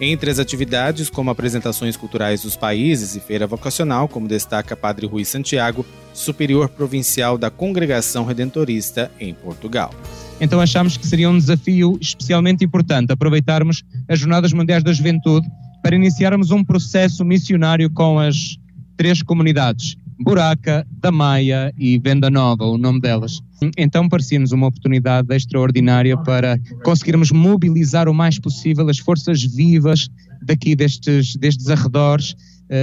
Entre 0.00 0.30
as 0.30 0.38
atividades, 0.38 1.10
como 1.10 1.28
apresentações 1.28 1.94
culturais 1.94 2.40
dos 2.40 2.56
países 2.56 3.14
e 3.14 3.20
feira 3.20 3.46
vocacional, 3.46 4.08
como 4.08 4.26
destaca 4.26 4.74
Padre 4.74 5.06
Rui 5.06 5.26
Santiago, 5.26 5.84
superior 6.14 6.70
provincial 6.70 7.36
da 7.36 7.50
Congregação 7.50 8.24
Redentorista 8.24 9.10
em 9.20 9.34
Portugal. 9.34 9.92
Então 10.40 10.58
achamos 10.58 10.96
que 10.96 11.06
seria 11.06 11.28
um 11.28 11.36
desafio 11.36 11.98
especialmente 12.00 12.64
importante 12.64 13.12
aproveitarmos 13.12 13.84
as 14.08 14.18
Jornadas 14.18 14.54
Mundiais 14.54 14.82
da 14.82 14.90
Juventude 14.90 15.46
para 15.82 15.94
iniciarmos 15.94 16.50
um 16.50 16.64
processo 16.64 17.22
missionário 17.22 17.90
com 17.90 18.18
as 18.18 18.58
três 18.96 19.22
comunidades, 19.22 19.98
Buraca, 20.20 20.86
Damaia 21.00 21.72
e 21.78 21.98
Venda 21.98 22.28
Nova, 22.28 22.64
o 22.64 22.76
nome 22.76 23.00
delas. 23.00 23.40
Então 23.76 24.06
parecia-nos 24.06 24.52
uma 24.52 24.66
oportunidade 24.66 25.34
extraordinária 25.34 26.16
para 26.18 26.58
conseguirmos 26.84 27.32
mobilizar 27.32 28.06
o 28.06 28.14
mais 28.14 28.38
possível 28.38 28.88
as 28.88 28.98
forças 28.98 29.42
vivas 29.42 30.08
daqui 30.42 30.76
destes, 30.76 31.36
destes 31.36 31.68
arredores, 31.68 32.36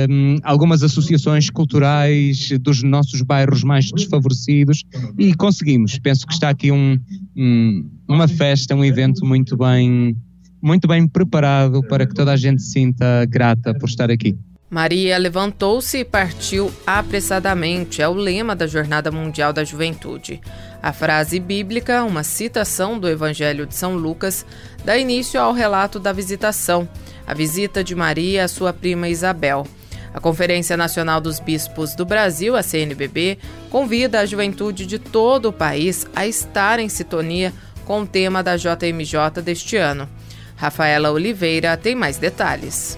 um, 0.10 0.38
algumas 0.44 0.82
associações 0.82 1.50
culturais 1.50 2.50
dos 2.60 2.82
nossos 2.82 3.22
bairros 3.22 3.64
mais 3.64 3.92
desfavorecidos 3.92 4.84
e 5.18 5.34
conseguimos. 5.36 6.00
Penso 6.00 6.26
que 6.26 6.34
está 6.34 6.50
aqui 6.50 6.72
um, 6.72 7.00
um, 7.36 7.90
uma 8.08 8.28
festa, 8.28 8.76
um 8.76 8.84
evento 8.84 9.26
muito 9.26 9.56
bem, 9.56 10.18
muito 10.62 10.88
bem 10.88 11.08
preparado 11.08 11.82
para 11.88 12.06
que 12.06 12.16
toda 12.16 12.34
a 12.34 12.38
gente 12.38 12.62
se 12.64 12.72
sinta 12.72 13.26
grata 13.26 13.74
por 13.76 13.88
estar 13.88 14.10
aqui. 14.10 14.36
Maria 14.70 15.18
levantou-se 15.18 16.00
e 16.00 16.04
partiu 16.04 16.70
apressadamente, 16.86 18.02
é 18.02 18.08
o 18.08 18.14
lema 18.14 18.54
da 18.54 18.68
Jornada 18.68 19.10
Mundial 19.10 19.54
da 19.54 19.64
Juventude. 19.64 20.42
A 20.84 20.92
frase 20.92 21.40
bíblica, 21.40 22.04
uma 22.04 22.22
citação 22.22 23.00
do 23.00 23.08
Evangelho 23.08 23.66
de 23.66 23.74
São 23.74 23.96
Lucas, 23.96 24.46
dá 24.84 24.98
início 24.98 25.40
ao 25.40 25.54
relato 25.54 26.00
da 26.00 26.12
visitação, 26.12 26.88
a 27.26 27.34
visita 27.34 27.82
de 27.82 27.96
Maria 27.96 28.44
à 28.44 28.48
sua 28.50 28.74
prima 28.74 29.08
Isabel. 29.08 29.66
A 30.14 30.20
Conferência 30.20 30.76
Nacional 30.76 31.22
dos 31.22 31.40
Bispos 31.40 31.96
do 31.96 32.06
Brasil, 32.06 32.54
a 32.54 32.62
CNBB, 32.62 33.38
convida 33.70 34.20
a 34.20 34.26
juventude 34.26 34.86
de 34.86 35.00
todo 35.00 35.48
o 35.48 35.54
país 35.54 36.06
a 36.14 36.28
estar 36.28 36.78
em 36.78 36.90
sintonia 36.90 37.54
com 37.86 38.02
o 38.02 38.08
tema 38.08 38.44
da 38.44 38.58
JMJ 38.58 39.42
deste 39.42 39.78
ano. 39.78 40.10
Rafaela 40.58 41.12
Oliveira 41.12 41.78
tem 41.78 41.96
mais 41.96 42.18
detalhes. 42.18 42.98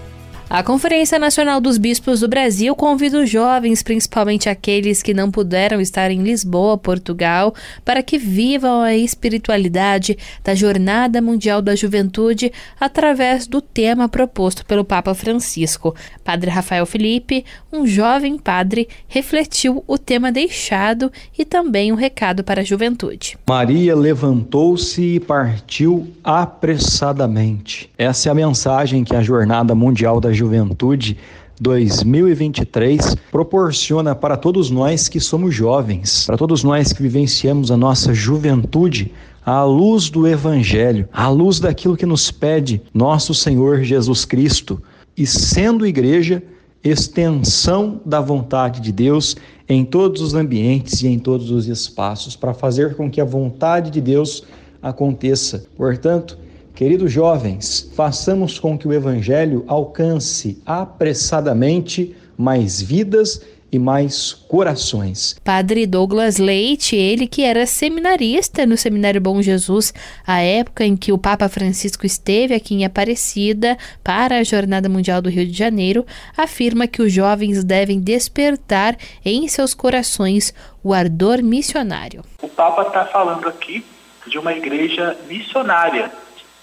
A 0.52 0.64
Conferência 0.64 1.16
Nacional 1.16 1.60
dos 1.60 1.78
Bispos 1.78 2.18
do 2.18 2.28
Brasil 2.28 2.74
convida 2.74 3.22
os 3.22 3.30
jovens, 3.30 3.84
principalmente 3.84 4.48
aqueles 4.48 5.00
que 5.00 5.14
não 5.14 5.30
puderam 5.30 5.80
estar 5.80 6.10
em 6.10 6.24
Lisboa, 6.24 6.76
Portugal, 6.76 7.54
para 7.84 8.02
que 8.02 8.18
vivam 8.18 8.80
a 8.80 8.92
espiritualidade 8.96 10.18
da 10.42 10.52
Jornada 10.52 11.22
Mundial 11.22 11.62
da 11.62 11.76
Juventude 11.76 12.52
através 12.80 13.46
do 13.46 13.60
tema 13.60 14.08
proposto 14.08 14.66
pelo 14.66 14.84
Papa 14.84 15.14
Francisco. 15.14 15.94
Padre 16.24 16.50
Rafael 16.50 16.84
Felipe, 16.84 17.44
um 17.72 17.86
jovem 17.86 18.36
padre, 18.36 18.88
refletiu 19.06 19.84
o 19.86 19.96
tema 19.96 20.32
deixado 20.32 21.12
e 21.38 21.44
também 21.44 21.92
o 21.92 21.94
um 21.94 21.96
recado 21.96 22.42
para 22.42 22.62
a 22.62 22.64
juventude. 22.64 23.38
Maria 23.48 23.94
levantou-se 23.94 25.00
e 25.00 25.20
partiu 25.20 26.08
apressadamente. 26.24 27.88
Essa 27.96 28.30
é 28.30 28.32
a 28.32 28.34
mensagem 28.34 29.04
que 29.04 29.14
a 29.14 29.22
Jornada 29.22 29.76
Mundial 29.76 30.20
da 30.20 30.39
Juventude 30.40 31.18
2023 31.60 33.14
proporciona 33.30 34.14
para 34.14 34.38
todos 34.38 34.70
nós 34.70 35.06
que 35.06 35.20
somos 35.20 35.54
jovens, 35.54 36.24
para 36.24 36.38
todos 36.38 36.64
nós 36.64 36.94
que 36.94 37.02
vivenciamos 37.02 37.70
a 37.70 37.76
nossa 37.76 38.14
juventude, 38.14 39.12
à 39.44 39.62
luz 39.64 40.08
do 40.08 40.26
Evangelho, 40.26 41.06
à 41.12 41.28
luz 41.28 41.60
daquilo 41.60 41.96
que 41.96 42.06
nos 42.06 42.30
pede 42.30 42.80
nosso 42.94 43.34
Senhor 43.34 43.82
Jesus 43.82 44.24
Cristo, 44.24 44.82
e 45.14 45.26
sendo 45.26 45.86
igreja, 45.86 46.42
extensão 46.82 48.00
da 48.06 48.22
vontade 48.22 48.80
de 48.80 48.90
Deus 48.90 49.36
em 49.68 49.84
todos 49.84 50.22
os 50.22 50.32
ambientes 50.32 51.02
e 51.02 51.08
em 51.08 51.18
todos 51.18 51.50
os 51.50 51.68
espaços, 51.68 52.34
para 52.34 52.54
fazer 52.54 52.94
com 52.94 53.10
que 53.10 53.20
a 53.20 53.24
vontade 53.26 53.90
de 53.90 54.00
Deus 54.00 54.44
aconteça. 54.80 55.66
Portanto, 55.76 56.38
Queridos 56.74 57.12
jovens, 57.12 57.90
façamos 57.94 58.58
com 58.58 58.78
que 58.78 58.88
o 58.88 58.92
Evangelho 58.92 59.64
alcance 59.66 60.62
apressadamente 60.64 62.16
mais 62.36 62.80
vidas 62.80 63.42
e 63.72 63.78
mais 63.78 64.32
corações. 64.32 65.36
Padre 65.44 65.86
Douglas 65.86 66.38
Leite, 66.38 66.96
ele 66.96 67.26
que 67.26 67.42
era 67.42 67.66
seminarista 67.66 68.66
no 68.66 68.76
Seminário 68.76 69.20
Bom 69.20 69.40
Jesus, 69.40 69.94
a 70.26 70.40
época 70.40 70.84
em 70.84 70.96
que 70.96 71.12
o 71.12 71.18
Papa 71.18 71.48
Francisco 71.48 72.04
esteve 72.04 72.54
aqui 72.54 72.74
em 72.74 72.84
Aparecida 72.84 73.78
para 74.02 74.38
a 74.38 74.44
Jornada 74.44 74.88
Mundial 74.88 75.22
do 75.22 75.30
Rio 75.30 75.46
de 75.46 75.56
Janeiro, 75.56 76.04
afirma 76.36 76.86
que 76.86 77.02
os 77.02 77.12
jovens 77.12 77.62
devem 77.62 78.00
despertar 78.00 78.96
em 79.24 79.46
seus 79.46 79.74
corações 79.74 80.52
o 80.82 80.92
ardor 80.92 81.42
missionário. 81.42 82.24
O 82.42 82.48
Papa 82.48 82.82
está 82.82 83.04
falando 83.06 83.48
aqui 83.48 83.84
de 84.26 84.38
uma 84.38 84.52
igreja 84.52 85.16
missionária, 85.28 86.10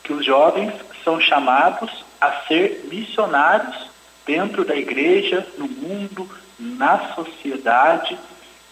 que 0.07 0.13
os 0.13 0.25
jovens 0.25 0.73
são 1.03 1.19
chamados 1.19 1.91
a 2.19 2.31
ser 2.47 2.85
missionários 2.89 3.89
dentro 4.25 4.63
da 4.63 4.73
igreja, 4.73 5.45
no 5.57 5.67
mundo, 5.67 6.27
na 6.57 7.13
sociedade, 7.13 8.17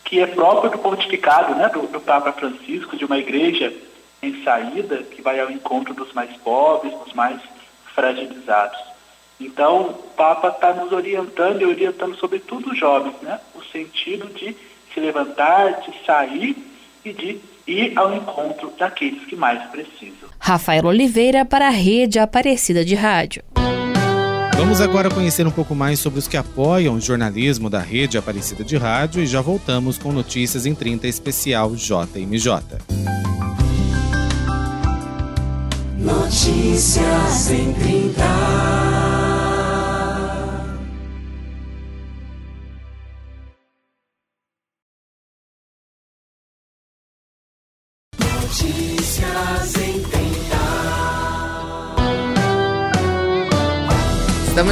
que 0.06 0.22
é 0.22 0.28
próprio 0.28 0.72
do 0.72 0.78
pontificado 0.78 1.54
né, 1.54 1.68
do, 1.68 1.88
do 1.88 2.00
Papa 2.00 2.32
Francisco, 2.32 2.96
de 2.96 3.04
uma 3.04 3.18
igreja 3.18 3.74
em 4.22 4.42
saída, 4.46 5.04
que 5.04 5.22
vai 5.22 5.40
ao 5.42 5.52
encontro 5.52 5.94
dos 5.94 6.14
mais 6.14 6.36
pobres, 6.38 6.94
dos 7.00 7.14
mais 7.14 7.42
fragilizados. 7.94 8.80
Então, 9.38 9.82
o 9.90 9.94
Papa 10.16 10.48
está 10.48 10.74
nos 10.74 10.94
orientando 10.94 11.62
e 11.62 11.66
orientando 11.66 12.16
sobretudo 12.16 12.72
os 12.72 12.80
jovens, 12.80 13.16
né? 13.22 13.42
o 13.54 13.62
sentido 13.66 14.28
de 14.34 14.56
se 14.94 15.00
levantar, 15.02 15.82
de 15.82 16.06
sair 16.06 16.56
e 17.04 17.12
de 17.12 17.42
ir 17.68 17.98
ao 17.98 18.16
encontro 18.16 18.72
daqueles 18.78 19.26
que 19.26 19.36
mais 19.36 19.64
precisam. 19.70 20.30
Rafael 20.40 20.86
Oliveira 20.86 21.46
para 21.46 21.68
a 21.68 21.72
Rede 21.72 22.20
Aparecida 22.20 22.86
de 22.86 22.96
Rádio. 22.96 23.44
Vamos 24.58 24.80
agora 24.80 25.10
conhecer 25.10 25.46
um 25.46 25.52
pouco 25.52 25.76
mais 25.76 26.00
sobre 26.00 26.18
os 26.18 26.28
que 26.28 26.38
apoiam 26.38 26.96
o 26.96 27.02
jornalismo 27.02 27.70
da 27.70 27.80
Rede 27.80 28.18
Aparecida 28.18 28.64
de 28.64 28.78
Rádio 28.78 29.22
e 29.22 29.28
já 29.28 29.42
voltamos 29.42 29.98
com 29.98 30.12
notícias 30.14 30.66
em 30.66 30.74
30 30.74 31.08
especial 31.08 31.76
JMJ. 31.76 32.80
Notícias 36.00 37.52
em 37.52 37.74
30. 37.74 39.15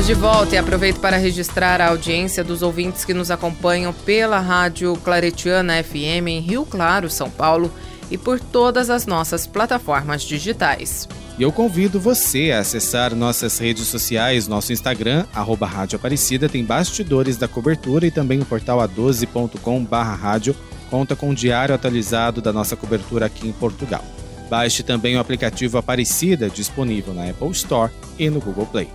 Estamos 0.03 0.21
de 0.21 0.27
volta 0.27 0.55
e 0.55 0.57
aproveito 0.57 0.99
para 0.99 1.15
registrar 1.15 1.79
a 1.79 1.87
audiência 1.87 2.43
dos 2.43 2.61
ouvintes 2.61 3.05
que 3.05 3.13
nos 3.13 3.31
acompanham 3.31 3.93
pela 3.93 4.37
Rádio 4.37 4.97
Claretiana 4.97 5.81
FM 5.81 6.27
em 6.27 6.39
Rio 6.41 6.65
Claro, 6.65 7.09
São 7.09 7.29
Paulo 7.29 7.71
e 8.11 8.17
por 8.17 8.37
todas 8.37 8.89
as 8.89 9.05
nossas 9.05 9.47
plataformas 9.47 10.21
digitais. 10.23 11.07
E 11.39 11.43
eu 11.43 11.53
convido 11.53 12.01
você 12.01 12.51
a 12.51 12.59
acessar 12.59 13.15
nossas 13.15 13.57
redes 13.57 13.87
sociais, 13.87 14.45
nosso 14.45 14.73
Instagram, 14.73 15.25
arroba 15.33 15.65
Rádio 15.65 15.95
Aparecida, 15.95 16.49
tem 16.49 16.65
bastidores 16.65 17.37
da 17.37 17.47
cobertura 17.47 18.05
e 18.05 18.11
também 18.11 18.41
o 18.41 18.45
portal 18.45 18.79
a12.com 18.79 19.87
rádio 19.89 20.53
conta 20.89 21.15
com 21.15 21.29
um 21.29 21.33
diário 21.33 21.73
atualizado 21.73 22.41
da 22.41 22.51
nossa 22.51 22.75
cobertura 22.75 23.27
aqui 23.27 23.47
em 23.47 23.53
Portugal. 23.53 24.03
Baixe 24.49 24.83
também 24.83 25.15
o 25.15 25.19
aplicativo 25.21 25.77
Aparecida, 25.77 26.49
disponível 26.49 27.13
na 27.13 27.29
Apple 27.29 27.51
Store 27.51 27.89
e 28.19 28.29
no 28.29 28.41
Google 28.41 28.65
Play. 28.65 28.89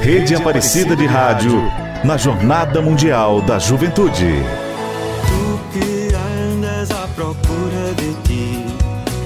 Rede 0.00 0.34
Aparecida 0.34 0.96
de 0.96 1.04
Rádio, 1.04 1.62
na 2.02 2.16
Jornada 2.16 2.80
Mundial 2.80 3.42
da 3.42 3.58
Juventude. 3.58 4.42
Tu 5.26 5.78
que 5.78 6.14
andas 6.14 6.90
à 6.90 7.06
procura 7.08 7.92
de 7.96 8.14
ti, 8.22 8.64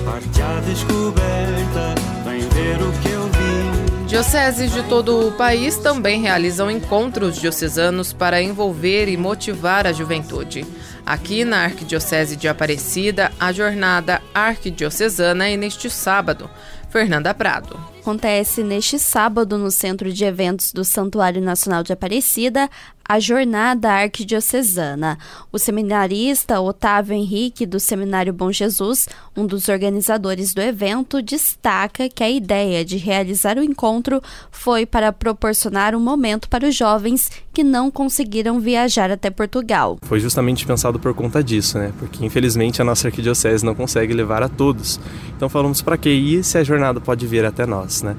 parte 0.05 0.43
à 0.43 0.61
descoberta, 0.69 1.95
vem 2.25 2.41
ver 2.41 2.83
o 2.83 2.91
que 3.01 3.09
eu 3.09 3.23
vi. 3.29 4.05
Dioceses 4.09 4.73
de 4.73 4.83
todo 4.83 5.29
o 5.29 5.33
país 5.33 5.79
também 5.79 6.21
realizam 6.21 6.69
encontros 6.69 7.37
diocesanos 7.37 8.13
para 8.13 8.43
envolver 8.43 9.09
e 9.09 9.17
motivar 9.17 9.87
a 9.87 9.93
juventude. 9.93 10.67
Aqui 11.07 11.45
na 11.45 11.63
Arquidiocese 11.63 12.35
de 12.35 12.49
Aparecida, 12.49 13.31
a 13.39 13.53
jornada 13.53 14.21
arquidiocesana 14.35 15.49
é 15.49 15.57
neste 15.57 15.89
sábado. 15.89 16.51
Fernanda 16.91 17.33
Prado. 17.33 17.94
Acontece 18.05 18.63
neste 18.63 18.99
sábado 18.99 19.57
no 19.57 19.71
Centro 19.71 20.13
de 20.13 20.27
Eventos 20.27 20.75
do 20.75 20.85
Santuário 20.85 21.41
Nacional 21.41 21.83
de 21.83 21.91
Aparecida 21.91 22.69
a 23.07 23.21
Jornada 23.21 23.93
Arquidiocesana. 23.93 25.19
O 25.53 25.59
seminarista 25.59 26.61
Otávio 26.61 27.15
Henrique, 27.15 27.67
do 27.67 27.79
Seminário 27.79 28.33
Bom 28.33 28.51
Jesus, 28.51 29.07
um 29.37 29.47
dos 29.47 29.69
organizadores 29.69 30.55
do 30.55 30.63
evento, 30.63 31.21
destaca 31.21 32.09
que 32.09 32.25
a 32.25 32.31
ideia 32.31 32.85
de 32.85 32.97
realizar 32.97 33.59
o 33.59 33.63
encontro 33.63 34.23
foi 34.51 34.87
para 34.87 35.13
proporcionar 35.13 35.95
um 35.95 36.01
momento 36.01 36.49
para 36.49 36.67
os 36.67 36.75
jovens 36.75 37.31
que 37.53 37.63
não 37.63 37.91
conseguiram 37.91 38.59
viajar 38.59 39.11
até 39.11 39.31
Portugal. 39.31 39.99
Foi 40.03 40.19
justamente 40.19 40.67
pensado 40.67 40.99
por 40.99 41.13
conta 41.15 41.45
disso, 41.45 41.79
né? 41.79 41.93
Porque 41.99 42.25
infelizmente 42.25 42.81
a 42.81 42.85
nossa 42.85 43.09
arquidiocese 43.09 43.65
não 43.65 43.75
consegue 43.75 44.15
levar 44.15 44.43
a 44.43 44.49
todos. 44.49 44.99
Então 45.37 45.49
falamos 45.49 45.83
para 45.83 45.99
que 45.99 46.09
ir 46.09 46.43
se 46.43 46.57
a 46.57 46.65
jornada 46.65 47.01
pode 47.01 47.27
vir 47.27 47.45
até 47.45 47.67
nós, 47.67 47.94
né? 48.03 48.17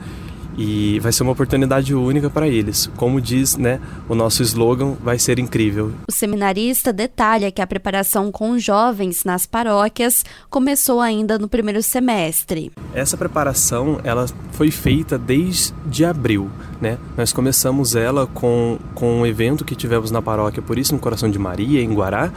e 0.57 0.99
vai 0.99 1.11
ser 1.11 1.23
uma 1.23 1.31
oportunidade 1.31 1.93
única 1.93 2.29
para 2.29 2.47
eles. 2.47 2.89
Como 2.95 3.19
diz, 3.19 3.55
né, 3.57 3.79
o 4.07 4.15
nosso 4.15 4.41
slogan 4.43 4.95
vai 5.03 5.19
ser 5.19 5.39
incrível. 5.39 5.91
O 6.07 6.11
seminarista 6.11 6.93
detalha 6.93 7.51
que 7.51 7.61
a 7.61 7.67
preparação 7.67 8.31
com 8.31 8.57
jovens 8.57 9.23
nas 9.23 9.45
paróquias 9.45 10.23
começou 10.49 11.01
ainda 11.01 11.37
no 11.37 11.47
primeiro 11.47 11.81
semestre. 11.83 12.71
Essa 12.93 13.17
preparação, 13.17 13.99
ela 14.03 14.25
foi 14.51 14.71
feita 14.71 15.17
desde 15.17 16.05
abril, 16.05 16.49
né? 16.81 16.97
Nós 17.17 17.33
começamos 17.33 17.95
ela 17.95 18.27
com 18.27 18.77
com 18.93 19.21
um 19.21 19.25
evento 19.25 19.65
que 19.65 19.75
tivemos 19.75 20.11
na 20.11 20.21
paróquia 20.21 20.61
Por 20.61 20.77
isso 20.77 20.93
no 20.93 20.99
Coração 20.99 21.29
de 21.29 21.37
Maria 21.37 21.81
em 21.81 21.93
Guará, 21.93 22.31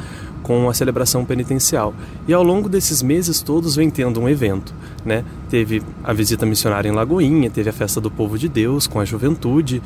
com 0.49 0.67
a 0.67 0.73
celebração 0.73 1.27
penitencial. 1.27 1.93
E 2.27 2.33
ao 2.33 2.43
longo 2.43 2.71
desses 2.71 3.03
meses 3.03 3.43
todos 3.43 3.77
vem 3.77 3.91
tendo 3.91 4.19
um 4.19 4.27
evento, 4.27 4.73
né? 5.05 5.23
Teve 5.51 5.83
a 6.03 6.15
visita 6.15 6.47
missionária 6.47 6.89
em 6.89 6.93
Lagoinha, 6.93 7.51
teve 7.51 7.69
a 7.69 7.73
festa 7.73 8.01
do 8.01 8.11
povo 8.11 8.39
de 8.39 8.49
Deus 8.49 8.87
com 8.87 8.99
a 8.99 9.05
juventude 9.05 9.83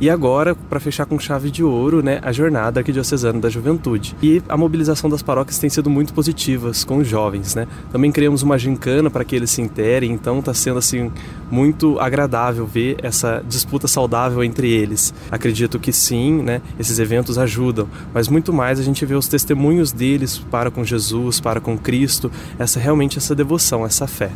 e 0.00 0.08
agora, 0.08 0.54
para 0.54 0.80
fechar 0.80 1.04
com 1.04 1.18
chave 1.18 1.50
de 1.50 1.62
ouro, 1.62 2.02
né, 2.02 2.18
a 2.22 2.32
jornada 2.32 2.80
arquidiocesana 2.80 3.38
da 3.38 3.50
juventude. 3.50 4.16
E 4.22 4.42
a 4.48 4.56
mobilização 4.56 5.10
das 5.10 5.22
paróquias 5.22 5.58
tem 5.58 5.68
sido 5.68 5.90
muito 5.90 6.14
positivas 6.14 6.84
com 6.84 6.98
os 6.98 7.06
jovens, 7.06 7.54
né? 7.54 7.66
Também 7.92 8.10
criamos 8.10 8.42
uma 8.42 8.58
gincana 8.58 9.10
para 9.10 9.24
que 9.24 9.36
eles 9.36 9.50
se 9.50 9.60
interem, 9.60 10.12
então 10.12 10.38
está 10.38 10.54
sendo 10.54 10.78
assim 10.78 11.12
muito 11.50 11.98
agradável 12.00 12.66
ver 12.66 12.96
essa 13.02 13.42
disputa 13.46 13.86
saudável 13.86 14.42
entre 14.42 14.70
eles. 14.70 15.12
Acredito 15.30 15.78
que 15.78 15.92
sim, 15.92 16.42
né, 16.42 16.62
esses 16.78 16.98
eventos 16.98 17.36
ajudam, 17.36 17.86
mas 18.14 18.28
muito 18.28 18.52
mais 18.52 18.80
a 18.80 18.82
gente 18.82 19.04
vê 19.04 19.14
os 19.14 19.28
testemunhos 19.28 19.92
deles 19.92 20.38
para 20.38 20.70
com 20.70 20.82
Jesus, 20.82 21.40
para 21.40 21.60
com 21.60 21.76
Cristo, 21.76 22.30
essa 22.58 22.80
realmente 22.80 23.18
essa 23.18 23.34
devoção, 23.34 23.84
essa 23.84 24.06
fé. 24.06 24.30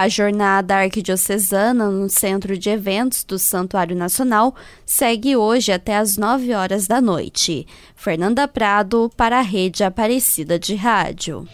A 0.00 0.08
jornada 0.08 0.76
arquidiocesana 0.76 1.90
no 1.90 2.08
Centro 2.08 2.56
de 2.56 2.70
Eventos 2.70 3.24
do 3.24 3.36
Santuário 3.36 3.96
Nacional 3.96 4.54
segue 4.86 5.34
hoje 5.34 5.72
até 5.72 5.96
às 5.96 6.16
9 6.16 6.54
horas 6.54 6.86
da 6.86 7.00
noite. 7.00 7.66
Fernanda 7.96 8.46
Prado 8.46 9.10
para 9.16 9.40
a 9.40 9.42
Rede 9.42 9.82
Aparecida 9.82 10.56
de 10.56 10.76
Rádio. 10.76 11.48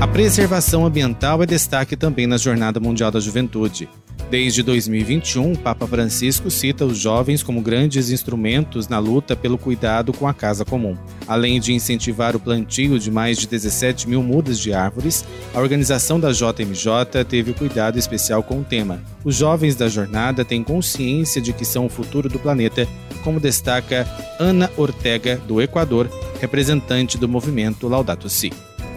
A 0.00 0.08
preservação 0.08 0.84
ambiental 0.84 1.40
é 1.44 1.46
destaque 1.46 1.96
também 1.96 2.26
na 2.26 2.36
Jornada 2.36 2.80
Mundial 2.80 3.12
da 3.12 3.20
Juventude. 3.20 3.88
Desde 4.32 4.62
2021, 4.62 5.52
o 5.52 5.58
Papa 5.58 5.86
Francisco 5.86 6.50
cita 6.50 6.86
os 6.86 6.96
jovens 6.96 7.42
como 7.42 7.60
grandes 7.60 8.08
instrumentos 8.08 8.88
na 8.88 8.98
luta 8.98 9.36
pelo 9.36 9.58
cuidado 9.58 10.10
com 10.10 10.26
a 10.26 10.32
casa 10.32 10.64
comum. 10.64 10.96
Além 11.28 11.60
de 11.60 11.74
incentivar 11.74 12.34
o 12.34 12.40
plantio 12.40 12.98
de 12.98 13.10
mais 13.10 13.36
de 13.36 13.46
17 13.46 14.08
mil 14.08 14.22
mudas 14.22 14.58
de 14.58 14.72
árvores, 14.72 15.22
a 15.52 15.60
organização 15.60 16.18
da 16.18 16.32
JMJ 16.32 17.26
teve 17.28 17.50
o 17.50 17.54
cuidado 17.54 17.98
especial 17.98 18.42
com 18.42 18.60
o 18.60 18.64
tema. 18.64 19.02
Os 19.22 19.36
jovens 19.36 19.76
da 19.76 19.86
jornada 19.86 20.46
têm 20.46 20.64
consciência 20.64 21.38
de 21.38 21.52
que 21.52 21.66
são 21.66 21.84
o 21.84 21.90
futuro 21.90 22.30
do 22.30 22.38
planeta, 22.38 22.88
como 23.22 23.38
destaca 23.38 24.08
Ana 24.40 24.70
Ortega, 24.78 25.36
do 25.46 25.60
Equador, 25.60 26.08
representante 26.40 27.18
do 27.18 27.28
movimento 27.28 27.86
Laudato 27.86 28.30
Si. 28.30 28.50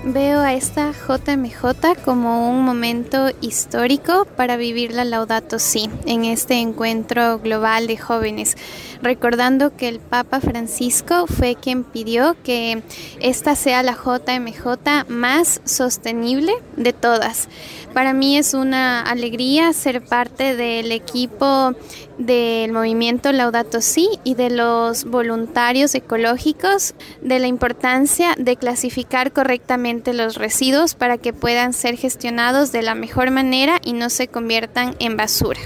Veo 0.08 0.40
a 0.42 0.54
esta 0.54 0.92
JMJ 0.92 2.04
como 2.06 2.52
un 2.52 2.64
momento 2.64 3.32
histórico 3.42 4.26
para 4.38 4.56
vivir 4.56 4.94
la 4.94 5.04
Laudato 5.04 5.58
Si 5.58 5.90
en 6.06 6.26
este 6.26 6.60
encuentro 6.60 7.40
global 7.40 7.88
de 7.88 7.98
jóvenes, 7.98 8.56
recordando 9.02 9.76
que 9.76 9.88
el 9.88 10.00
Papa 10.00 10.42
Francisco 10.42 11.26
fue 11.26 11.56
quien 11.56 11.84
pidió 11.84 12.36
que 12.44 12.84
esta 13.20 13.56
sea 13.56 13.82
la 13.82 13.94
JMJ 13.94 15.10
más 15.10 15.60
sostenible 15.64 16.54
de 16.78 16.94
todas. 16.94 17.50
Para 17.96 18.14
mí 18.14 18.38
es 18.38 18.54
una 18.54 19.02
alegría 19.02 19.74
ser 19.74 20.06
parte 20.06 20.56
del 20.56 20.92
equipo 20.92 21.74
del 22.18 22.72
movimiento 22.72 23.32
Laudato 23.32 23.82
Si 23.82 24.08
y 24.24 24.36
de 24.36 24.50
los 24.50 25.06
voluntarios 25.06 25.96
ecológicos, 25.96 26.94
de 27.22 27.40
la 27.40 27.48
importancia 27.48 28.36
de 28.38 28.56
clasificar 28.56 29.32
correctamente 29.32 29.95
los 30.14 30.36
residuos 30.38 30.94
para 30.94 31.18
que 31.18 31.34
puedan 31.34 31.74
ser 31.74 31.96
gestionados 31.98 32.72
de 32.72 32.82
la 32.82 32.96
mejor 32.96 33.30
manera 33.32 33.80
e 33.86 33.94
não 33.94 34.10
se 34.10 34.28
conviertam 34.28 34.94
em 35.00 35.16
basura. 35.16 35.60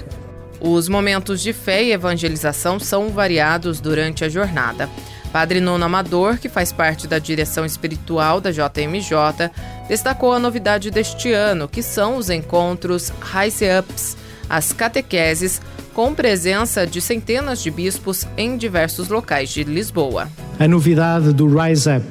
Os 0.60 0.88
momentos 0.88 1.40
de 1.40 1.52
fé 1.52 1.82
e 1.82 1.92
evangelização 1.92 2.78
são 2.78 3.08
variados 3.08 3.80
durante 3.80 4.24
a 4.24 4.28
jornada. 4.28 4.90
Padre 5.32 5.60
Nono 5.60 5.84
Amador, 5.84 6.38
que 6.38 6.48
faz 6.48 6.72
parte 6.72 7.06
da 7.06 7.18
direção 7.18 7.64
espiritual 7.64 8.40
da 8.40 8.50
JMJ, 8.50 9.50
destacou 9.88 10.32
a 10.32 10.38
novidade 10.38 10.90
deste 10.90 11.32
ano, 11.32 11.68
que 11.68 11.82
são 11.82 12.16
os 12.16 12.28
encontros 12.28 13.12
Rise 13.32 13.66
Ups, 13.78 14.16
as 14.48 14.72
catequeses, 14.72 15.62
com 15.94 16.14
presença 16.14 16.86
de 16.86 17.00
centenas 17.00 17.62
de 17.62 17.70
bispos 17.70 18.26
em 18.36 18.56
diversos 18.56 19.08
locais 19.08 19.50
de 19.50 19.64
Lisboa. 19.64 20.28
A 20.58 20.66
novidade 20.66 21.32
do 21.32 21.46
Rise 21.46 21.88
Up, 21.90 22.04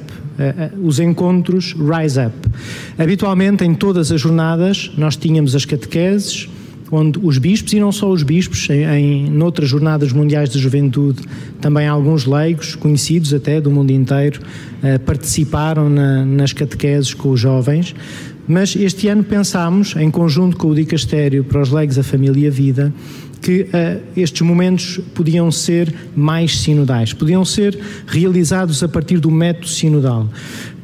os 0.82 0.98
encontros 0.98 1.74
Rise 1.74 2.20
Up. 2.20 2.34
Habitualmente, 2.98 3.64
em 3.64 3.74
todas 3.74 4.10
as 4.10 4.20
jornadas, 4.20 4.90
nós 4.96 5.16
tínhamos 5.16 5.54
as 5.54 5.64
catequeses, 5.64 6.48
onde 6.90 7.18
os 7.22 7.38
bispos, 7.38 7.72
e 7.72 7.80
não 7.80 7.92
só 7.92 8.10
os 8.10 8.22
bispos, 8.22 8.68
em, 8.68 8.84
em 8.84 9.30
noutras 9.30 9.68
jornadas 9.68 10.12
mundiais 10.12 10.50
de 10.50 10.58
juventude, 10.58 11.22
também 11.60 11.86
alguns 11.86 12.26
leigos, 12.26 12.74
conhecidos 12.74 13.32
até 13.32 13.60
do 13.60 13.70
mundo 13.70 13.90
inteiro, 13.92 14.40
eh, 14.82 14.98
participaram 14.98 15.88
na, 15.88 16.24
nas 16.24 16.52
catequeses 16.52 17.14
com 17.14 17.30
os 17.30 17.40
jovens. 17.40 17.94
Mas 18.48 18.74
este 18.74 19.06
ano 19.06 19.22
pensámos, 19.22 19.94
em 19.96 20.10
conjunto 20.10 20.56
com 20.56 20.68
o 20.68 20.74
Dicastério 20.74 21.44
para 21.44 21.62
os 21.62 21.70
leigos, 21.70 21.98
a 21.98 22.02
família 22.02 22.44
e 22.44 22.46
a 22.48 22.50
vida, 22.50 22.92
que 23.40 23.62
uh, 23.62 24.00
estes 24.16 24.42
momentos 24.42 25.00
podiam 25.14 25.50
ser 25.50 25.92
mais 26.14 26.58
sinodais, 26.58 27.12
podiam 27.12 27.44
ser 27.44 27.78
realizados 28.06 28.82
a 28.82 28.88
partir 28.88 29.18
do 29.18 29.30
método 29.30 29.68
sinodal, 29.68 30.28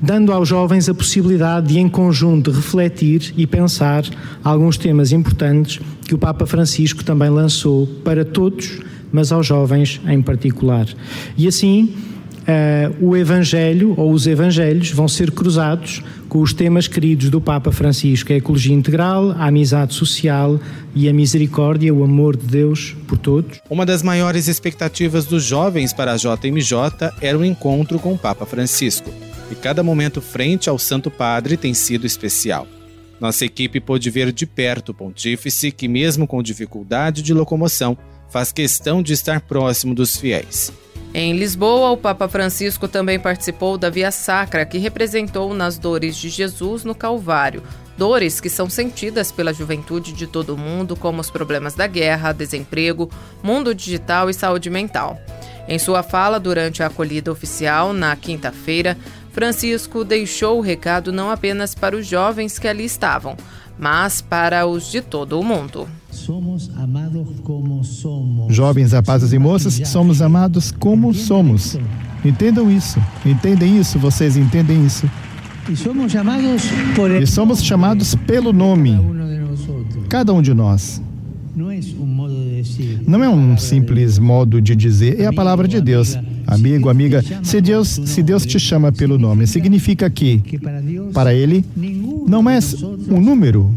dando 0.01 0.33
aos 0.33 0.49
jovens 0.49 0.89
a 0.89 0.95
possibilidade 0.95 1.69
de, 1.69 1.79
em 1.79 1.89
conjunto, 1.89 2.51
refletir 2.51 3.35
e 3.37 3.47
pensar 3.47 4.05
alguns 4.43 4.77
temas 4.77 5.13
importantes 5.13 5.81
que 6.07 6.15
o 6.15 6.19
Papa 6.19 6.47
Francisco 6.47 7.05
também 7.05 7.29
lançou 7.29 7.87
para 8.05 8.25
todos, 8.25 8.81
mas 9.13 9.33
aos 9.33 9.47
jovens 9.47 10.01
em 10.07 10.23
particular. 10.23 10.87
E 11.37 11.47
assim, 11.47 11.93
uh, 12.47 13.05
o 13.05 13.17
Evangelho 13.17 13.95
ou 13.97 14.13
os 14.13 14.27
Evangelhos 14.27 14.91
vão 14.91 15.09
ser 15.09 15.31
cruzados 15.31 16.03
com 16.29 16.41
os 16.41 16.53
temas 16.53 16.89
queridos 16.89 17.31
do 17.31 17.41
Papa 17.41 17.73
Francisco: 17.73 18.33
a 18.33 18.37
ecologia 18.37 18.75
integral, 18.75 19.33
a 19.33 19.47
amizade 19.47 19.95
social 19.95 20.59
e 20.95 21.09
a 21.09 21.13
misericórdia, 21.13 21.93
o 21.93 22.05
amor 22.05 22.37
de 22.37 22.47
Deus 22.47 22.97
por 23.07 23.19
todos. 23.19 23.59
Uma 23.69 23.85
das 23.85 24.03
maiores 24.03 24.49
expectativas 24.49 25.25
dos 25.25 25.43
jovens 25.43 25.93
para 25.93 26.13
a 26.13 26.17
JMJ 26.17 27.13
era 27.21 27.39
o 27.39 27.45
encontro 27.45 27.99
com 27.99 28.15
o 28.15 28.19
Papa 28.19 28.47
Francisco. 28.47 29.11
E 29.51 29.55
cada 29.55 29.83
momento 29.83 30.21
frente 30.21 30.69
ao 30.69 30.79
Santo 30.79 31.11
Padre 31.11 31.57
tem 31.57 31.75
sido 31.75 32.07
especial. 32.07 32.67
Nossa 33.21 33.45
equipe 33.45 33.81
pôde 33.81 34.11
ver 34.11 34.33
de 34.33 34.45
perto 34.45 34.91
o 34.91 34.95
pontífice 34.95 35.71
que, 35.71 35.89
mesmo 35.89 36.27
com 36.27 36.43
dificuldade 36.43 37.23
de 37.23 37.33
locomoção, 37.33 37.97
faz 38.29 38.53
questão 38.53 39.03
de 39.03 39.13
estar 39.13 39.41
próximo 39.41 39.95
dos 39.95 40.17
fiéis. 40.17 40.73
Em 41.19 41.33
Lisboa, 41.33 41.93
o 41.93 41.97
Papa 41.97 42.29
Francisco 42.29 42.87
também 42.87 43.19
participou 43.19 43.79
da 43.79 43.89
Via 43.89 44.11
Sacra, 44.11 44.67
que 44.67 44.77
representou 44.77 45.55
nas 45.55 45.79
dores 45.79 46.15
de 46.15 46.29
Jesus 46.29 46.85
no 46.85 46.95
Calvário. 46.95 47.63
Dores 47.97 48.39
que 48.39 48.51
são 48.51 48.69
sentidas 48.69 49.33
pela 49.33 49.55
juventude 49.55 50.13
de 50.13 50.27
todo 50.27 50.51
o 50.51 50.59
mundo, 50.59 50.95
como 50.95 51.23
os 51.23 51.31
problemas 51.31 51.75
da 51.75 51.87
guerra, 51.87 52.33
desemprego, 52.33 53.11
mundo 53.43 53.75
digital 53.75 54.29
e 54.29 54.35
saúde 54.35 54.69
mental. 54.69 55.19
Em 55.67 55.79
sua 55.79 56.03
fala 56.03 56.39
durante 56.39 56.83
a 56.83 56.89
acolhida 56.89 57.33
oficial, 57.33 57.95
na 57.95 58.15
quinta-feira, 58.15 58.95
Francisco 59.33 60.05
deixou 60.05 60.59
o 60.59 60.63
recado 60.63 61.11
não 61.11 61.31
apenas 61.31 61.75
para 61.75 61.97
os 61.97 62.07
jovens 62.07 62.59
que 62.59 62.69
ali 62.69 62.85
estavam, 62.85 63.39
mas 63.79 64.21
para 64.21 64.67
os 64.67 64.91
de 64.91 65.01
todo 65.01 65.41
o 65.41 65.43
mundo. 65.43 65.89
Jovens 68.51 68.93
rapazes 68.93 69.33
e 69.33 69.39
moças, 69.39 69.81
somos 69.85 70.23
amados 70.23 70.73
como 70.73 71.13
somos. 71.15 71.79
Entendam 72.25 72.71
isso. 72.71 73.01
Entendem 73.25 73.79
isso? 73.79 73.99
Vocês 73.99 74.37
entendem 74.37 74.85
isso? 74.85 75.09
E 77.23 77.27
somos 77.27 77.63
chamados 77.63 78.15
pelo 78.15 78.53
nome. 78.53 78.99
Cada 80.09 80.33
um 80.33 80.41
de 80.41 80.55
nós. 80.55 81.03
Não 83.07 83.25
é 83.25 83.29
um 83.29 83.57
simples 83.57 84.19
modo 84.19 84.61
de 84.61 84.77
dizer, 84.77 85.21
é 85.21 85.27
a 85.27 85.33
palavra 85.33 85.67
de 85.67 85.81
Deus. 85.81 86.17
Amigo, 86.47 86.89
amiga, 86.89 87.25
se 87.43 87.61
Deus, 87.61 87.89
se 88.05 88.23
Deus 88.23 88.47
te 88.47 88.61
chama 88.61 88.93
pelo 88.93 89.19
nome, 89.19 89.47
significa 89.47 90.09
que, 90.09 90.43
para 91.13 91.35
Ele, 91.35 91.65
não 92.29 92.49
é 92.49 92.59
um 93.11 93.21
número, 93.21 93.75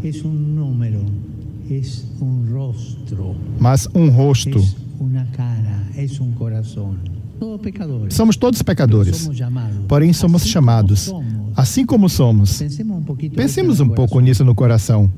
mas 3.58 3.88
um 3.94 4.08
rosto. 4.10 4.58
Somos 8.10 8.36
todos 8.36 8.60
pecadores, 8.62 9.30
porém 9.88 10.12
somos 10.12 10.46
chamados, 10.46 11.12
assim 11.56 11.86
como 11.86 12.08
somos. 12.08 12.62
Pensemos 13.34 13.80
um 13.80 13.88
pouco 13.88 14.20
nisso 14.20 14.44
no 14.44 14.54
coração. 14.54 15.10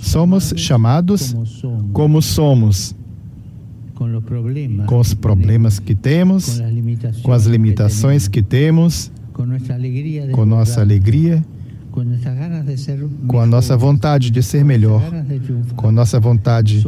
Somos 0.00 0.54
chamados 0.56 1.34
como 1.92 2.22
somos, 2.22 2.94
com 4.86 4.98
os 4.98 5.14
problemas 5.14 5.78
que 5.78 5.94
temos, 5.94 6.60
com 7.22 7.32
as 7.32 7.44
limitações 7.46 8.28
que 8.28 8.42
temos, 8.42 9.10
com 10.32 10.46
nossa 10.46 10.80
alegria 10.80 11.44
com 13.26 13.40
a 13.40 13.46
nossa 13.46 13.76
vontade 13.76 14.30
de 14.30 14.42
ser 14.42 14.64
melhor, 14.64 15.02
com 15.74 15.88
a 15.88 15.92
nossa 15.92 16.20
vontade 16.20 16.84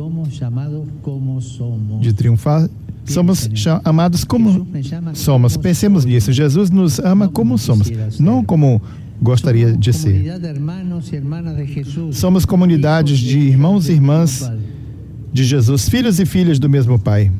de 2.00 2.12
triunfar, 2.12 2.68
somos 3.04 3.48
amados 3.84 4.24
como 4.24 4.66
somos. 5.14 5.56
Pensemos 5.56 6.04
nisso. 6.04 6.32
Jesus 6.32 6.70
nos 6.70 6.98
ama 6.98 7.28
como 7.28 7.56
somos, 7.56 7.90
não 8.18 8.44
como 8.44 8.82
gostaria 9.20 9.72
de 9.76 9.92
ser. 9.92 10.24
Somos 12.12 12.44
comunidades 12.44 13.18
de 13.18 13.38
irmãos 13.38 13.88
e 13.88 13.92
irmãs 13.92 14.50
de 15.32 15.44
Jesus, 15.44 15.88
filhos 15.88 16.20
e 16.20 16.26
filhas 16.26 16.58
do 16.58 16.68
mesmo 16.68 16.98
Pai. 16.98 17.30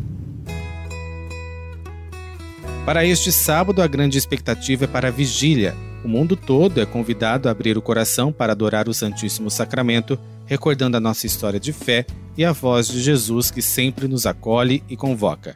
Para 2.85 3.04
este 3.04 3.31
sábado, 3.31 3.83
a 3.83 3.87
grande 3.87 4.16
expectativa 4.16 4.85
é 4.85 4.87
para 4.87 5.09
a 5.09 5.11
vigília, 5.11 5.74
o 6.09 6.11
mundo 6.11 6.35
todo 6.35 6.81
é 6.81 6.87
convidado 6.87 7.49
a 7.49 7.53
abrir 7.53 7.77
o 7.77 7.83
coração 7.83 8.33
para 8.33 8.53
adorar 8.53 8.88
o 8.88 8.94
Santíssimo 8.94 9.51
Sacramento, 9.51 10.18
recordando 10.47 10.97
a 10.97 11.01
nossa 11.01 11.27
história 11.27 11.61
de 11.61 11.71
fé 11.71 12.07
e 12.35 12.47
a 12.47 12.51
voz 12.51 12.88
de 12.88 12.99
Jesus 13.03 13.51
que 13.51 13.61
sempre 13.61 14.09
nos 14.09 14.25
acolhe 14.25 14.83
e 14.88 14.97
convoca. 14.97 15.55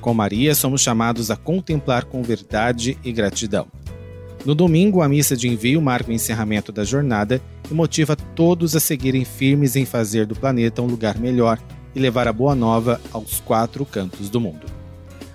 Com 0.00 0.12
Maria, 0.12 0.56
somos 0.56 0.80
chamados 0.80 1.30
a 1.30 1.36
contemplar 1.36 2.06
com 2.06 2.20
verdade 2.20 2.98
e 3.04 3.12
gratidão. 3.12 3.68
No 4.44 4.56
domingo, 4.56 5.02
a 5.02 5.08
missa 5.08 5.36
de 5.36 5.46
envio 5.46 5.80
marca 5.80 6.10
o 6.10 6.12
encerramento 6.12 6.72
da 6.72 6.82
jornada 6.82 7.40
e 7.70 7.72
motiva 7.72 8.16
todos 8.16 8.74
a 8.74 8.80
seguirem 8.80 9.24
firmes 9.24 9.76
em 9.76 9.84
fazer 9.84 10.26
do 10.26 10.34
planeta 10.34 10.82
um 10.82 10.86
lugar 10.86 11.16
melhor 11.16 11.60
e 11.94 12.00
levar 12.00 12.26
a 12.26 12.32
boa 12.32 12.56
nova 12.56 13.00
aos 13.12 13.38
quatro 13.38 13.86
cantos 13.86 14.28
do 14.28 14.40
mundo. 14.40 14.81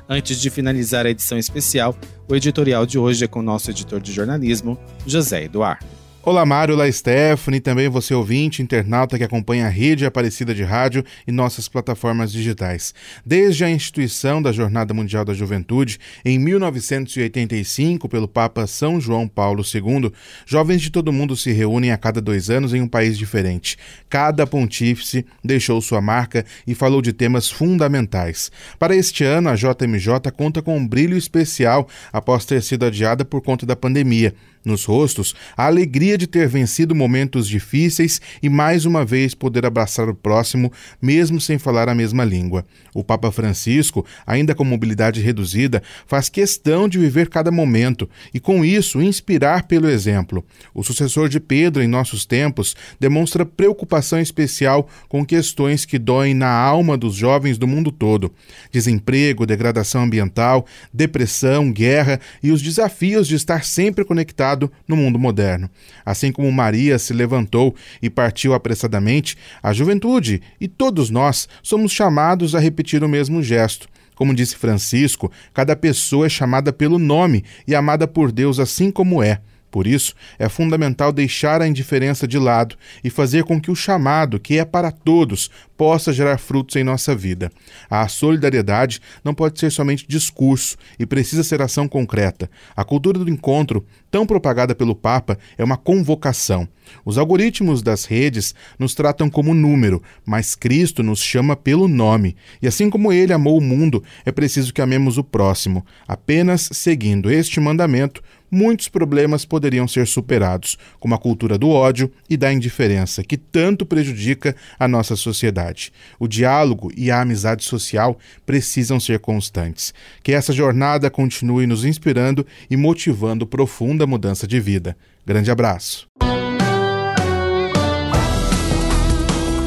Antes 0.10 0.40
de 0.40 0.50
finalizar 0.50 1.06
a 1.06 1.10
edição 1.10 1.38
especial, 1.38 1.96
o 2.30 2.36
editorial 2.36 2.86
de 2.86 2.98
hoje 2.98 3.26
é 3.26 3.28
com 3.28 3.40
o 3.40 3.44
nosso 3.44 3.70
editor 3.70 4.00
de 4.00 4.14
jornalismo, 4.14 4.78
José 5.06 5.44
Eduardo. 5.44 5.97
Olá, 6.28 6.46
Mário, 6.46 6.76
olá, 6.76 6.92
Stephanie, 6.92 7.62
também 7.62 7.88
você 7.88 8.14
ouvinte, 8.14 8.62
internauta 8.62 9.18
que 9.18 9.24
acompanha 9.24 9.66
a 9.66 9.70
rede 9.70 10.06
Aparecida 10.06 10.54
de 10.54 10.62
Rádio 10.62 11.02
e 11.26 11.32
nossas 11.32 11.70
plataformas 11.70 12.34
digitais. 12.34 12.94
Desde 13.26 13.64
a 13.64 13.70
instituição 13.70 14.42
da 14.42 14.52
Jornada 14.52 14.94
Mundial 14.94 15.24
da 15.24 15.34
Juventude, 15.34 15.98
em 16.26 16.38
1985, 16.38 18.10
pelo 18.10 18.28
Papa 18.28 18.68
São 18.68 19.00
João 19.00 19.26
Paulo 19.26 19.64
II, 19.64 20.12
jovens 20.46 20.82
de 20.82 20.90
todo 20.90 21.14
mundo 21.14 21.34
se 21.34 21.54
reúnem 21.54 21.94
a 21.94 21.98
cada 21.98 22.20
dois 22.20 22.50
anos 22.50 22.74
em 22.74 22.82
um 22.82 22.90
país 22.90 23.18
diferente. 23.18 23.78
Cada 24.10 24.46
pontífice 24.46 25.26
deixou 25.42 25.80
sua 25.80 26.02
marca 26.02 26.46
e 26.68 26.76
falou 26.76 27.02
de 27.02 27.14
temas 27.14 27.50
fundamentais. 27.50 28.52
Para 28.78 28.98
este 28.98 29.24
ano, 29.24 29.48
a 29.48 29.56
JMJ 29.56 30.30
conta 30.36 30.62
com 30.62 30.76
um 30.76 30.86
brilho 30.86 31.16
especial 31.16 31.88
após 32.12 32.44
ter 32.44 32.62
sido 32.62 32.86
adiada 32.86 33.24
por 33.24 33.42
conta 33.42 33.66
da 33.66 33.78
pandemia. 33.78 34.36
Nos 34.68 34.84
rostos, 34.84 35.34
a 35.56 35.66
alegria 35.66 36.18
de 36.18 36.28
ter 36.28 36.46
vencido 36.46 36.94
momentos 36.94 37.48
difíceis 37.48 38.20
e 38.44 38.50
mais 38.50 38.84
uma 38.84 39.06
vez 39.06 39.34
poder 39.34 39.66
abraçar 39.66 40.10
o 40.10 40.14
próximo, 40.14 40.74
mesmo 41.02 41.40
sem 41.40 41.58
falar 41.58 41.88
a 41.88 41.96
mesma 41.96 42.26
língua. 42.26 42.66
O 42.94 43.02
Papa 43.02 43.32
Francisco, 43.32 44.06
ainda 44.26 44.54
com 44.54 44.66
mobilidade 44.66 45.22
reduzida, 45.22 45.82
faz 46.06 46.28
questão 46.28 46.90
de 46.90 47.00
viver 47.00 47.30
cada 47.30 47.50
momento 47.50 48.10
e, 48.34 48.42
com 48.42 48.66
isso, 48.66 49.02
inspirar 49.02 49.68
pelo 49.68 49.90
exemplo. 49.90 50.44
O 50.74 50.84
sucessor 50.84 51.30
de 51.30 51.40
Pedro 51.40 51.82
em 51.82 51.88
nossos 51.88 52.26
tempos 52.26 52.76
demonstra 53.00 53.46
preocupação 53.46 54.20
especial 54.20 54.90
com 55.08 55.26
questões 55.26 55.86
que 55.86 55.98
doem 55.98 56.34
na 56.34 56.52
alma 56.52 56.98
dos 56.98 57.16
jovens 57.16 57.58
do 57.58 57.66
mundo 57.66 57.90
todo: 57.90 58.34
desemprego, 58.70 59.46
degradação 59.46 60.04
ambiental, 60.04 60.66
depressão, 60.94 61.72
guerra 61.72 62.20
e 62.44 62.52
os 62.52 62.62
desafios 62.62 63.30
de 63.30 63.36
estar 63.36 63.64
sempre 63.64 64.04
conectado 64.04 64.57
no 64.88 64.96
mundo 64.96 65.20
moderno. 65.20 65.70
Assim 66.06 66.32
como 66.32 66.52
Maria 66.52 66.98
se 66.98 67.14
levantou 67.14 67.76
e 68.02 68.10
partiu 68.10 68.54
apressadamente, 68.54 69.38
a 69.62 69.74
juventude 69.74 70.42
e 70.60 70.68
todos 70.68 71.10
nós 71.10 71.48
somos 71.62 71.92
chamados 71.92 72.56
a 72.56 72.60
repetir 72.60 73.04
o 73.04 73.10
mesmo 73.10 73.44
gesto. 73.44 73.88
Como 74.16 74.34
disse 74.34 74.56
Francisco, 74.56 75.32
cada 75.54 75.76
pessoa 75.76 76.26
é 76.26 76.30
chamada 76.30 76.74
pelo 76.74 76.98
nome 76.98 77.44
e 77.68 77.76
amada 77.76 78.08
por 78.08 78.32
Deus 78.32 78.60
assim 78.60 78.90
como 78.90 79.22
é. 79.22 79.42
Por 79.70 79.86
isso, 79.86 80.14
é 80.40 80.48
fundamental 80.48 81.12
deixar 81.12 81.62
a 81.62 81.68
indiferença 81.68 82.28
de 82.28 82.40
lado 82.40 82.76
e 83.04 83.10
fazer 83.10 83.44
com 83.44 83.60
que 83.60 83.70
o 83.70 83.76
chamado, 83.76 84.40
que 84.40 84.58
é 84.58 84.66
para 84.66 84.92
todos, 84.92 85.52
possa 85.76 86.12
gerar 86.12 86.38
frutos 86.38 86.76
em 86.76 86.84
nossa 86.84 87.16
vida. 87.16 87.52
A 87.90 88.08
solidariedade 88.08 89.00
não 89.24 89.34
pode 89.34 89.60
ser 89.60 89.72
somente 89.72 90.06
discurso 90.08 90.76
e 90.98 91.06
precisa 91.06 91.44
ser 91.44 91.62
ação 91.62 91.88
concreta. 91.88 92.50
A 92.76 92.84
cultura 92.84 93.20
do 93.20 93.30
encontro, 93.30 93.86
tão 94.10 94.26
propagada 94.26 94.74
pelo 94.74 94.96
Papa, 94.96 95.38
é 95.58 95.64
uma 95.64 95.78
convocação. 95.78 96.68
Os 97.06 97.18
algoritmos 97.18 97.82
das 97.82 98.06
redes 98.06 98.56
nos 98.80 98.96
tratam 98.96 99.30
como 99.30 99.54
número, 99.54 100.02
mas 100.26 100.56
Cristo 100.56 101.04
nos 101.04 101.22
chama 101.22 101.56
pelo 101.56 101.88
nome. 101.88 102.36
E 102.62 102.68
assim 102.68 102.90
como 102.90 103.12
ele 103.12 103.34
amou 103.34 103.58
o 103.58 103.62
mundo, 103.62 104.04
é 104.26 104.32
preciso 104.32 104.74
que 104.74 104.82
amemos 104.82 105.18
o 105.18 105.24
próximo. 105.24 105.86
Apenas 106.08 106.70
seguindo 106.72 107.30
este 107.30 107.60
mandamento, 107.60 108.24
muitos 108.50 108.88
problemas 108.88 109.46
poderiam 109.46 109.88
ser 109.88 110.08
superados, 110.08 110.78
como 111.00 111.16
a 111.16 111.18
cultura 111.18 111.58
do 111.58 111.70
ódio 111.70 112.12
e 112.30 112.38
da 112.38 112.52
indiferença, 112.52 113.24
que 113.24 113.38
tanto 113.38 113.86
prejudica 113.86 114.56
a 114.80 114.88
nossa 114.88 115.16
sociedade. 115.16 115.92
O 116.20 116.28
diálogo 116.28 116.92
e 116.96 117.12
a 117.12 117.22
amizade 117.22 117.64
social 117.64 118.18
precisam 118.46 119.00
ser 119.00 119.20
constantes. 119.20 119.94
Que 120.24 120.32
essa 120.32 120.54
jornada 120.54 121.10
continue 121.10 121.68
nos 121.68 121.86
inspirando 121.86 122.46
e 122.70 122.78
motivando 122.78 123.46
profunda 123.46 124.08
mudança 124.08 124.48
de 124.48 124.60
vida. 124.60 124.98
Grande 125.26 125.52
abraço. 125.52 126.08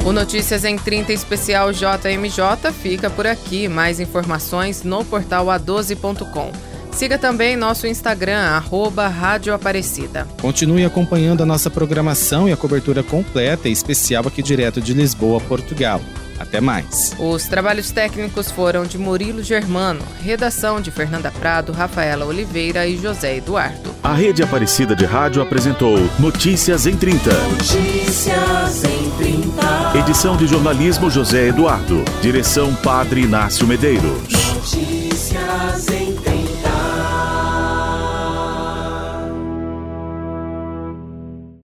O 0.04 0.12
Notícias 0.12 0.64
em 0.64 0.76
30 0.76 1.12
especial 1.12 1.72
JMJ 1.72 2.72
fica 2.72 3.10
por 3.10 3.26
aqui. 3.26 3.68
Mais 3.68 4.00
informações 4.00 4.82
no 4.82 5.04
portal 5.04 5.46
a12.com. 5.46 6.69
Siga 6.92 7.16
também 7.16 7.56
nosso 7.56 7.86
Instagram, 7.86 8.40
arroba 8.40 9.08
Rádio 9.08 9.54
Aparecida. 9.54 10.26
Continue 10.40 10.84
acompanhando 10.84 11.42
a 11.42 11.46
nossa 11.46 11.70
programação 11.70 12.48
e 12.48 12.52
a 12.52 12.56
cobertura 12.56 13.02
completa 13.02 13.68
e 13.68 13.72
especial 13.72 14.26
aqui 14.26 14.42
direto 14.42 14.80
de 14.80 14.92
Lisboa, 14.92 15.40
Portugal. 15.40 16.00
Até 16.38 16.58
mais. 16.58 17.14
Os 17.18 17.44
trabalhos 17.44 17.90
técnicos 17.90 18.50
foram 18.50 18.84
de 18.84 18.96
Murilo 18.96 19.42
Germano, 19.42 20.00
redação 20.22 20.80
de 20.80 20.90
Fernanda 20.90 21.30
Prado, 21.30 21.70
Rafaela 21.70 22.24
Oliveira 22.24 22.86
e 22.86 22.96
José 22.96 23.36
Eduardo. 23.36 23.94
A 24.02 24.14
Rede 24.14 24.42
Aparecida 24.42 24.96
de 24.96 25.04
Rádio 25.04 25.42
apresentou 25.42 25.98
Notícias 26.18 26.86
em 26.86 26.96
30. 26.96 27.30
Notícias 27.30 28.84
em 28.84 29.10
30. 29.18 29.98
Edição 29.98 30.34
de 30.34 30.46
jornalismo 30.46 31.10
José 31.10 31.48
Eduardo. 31.48 32.02
Direção 32.22 32.74
Padre 32.76 33.20
Inácio 33.22 33.66
Medeiros. 33.66 34.32
Notícias 34.54 35.88
em 35.88 36.14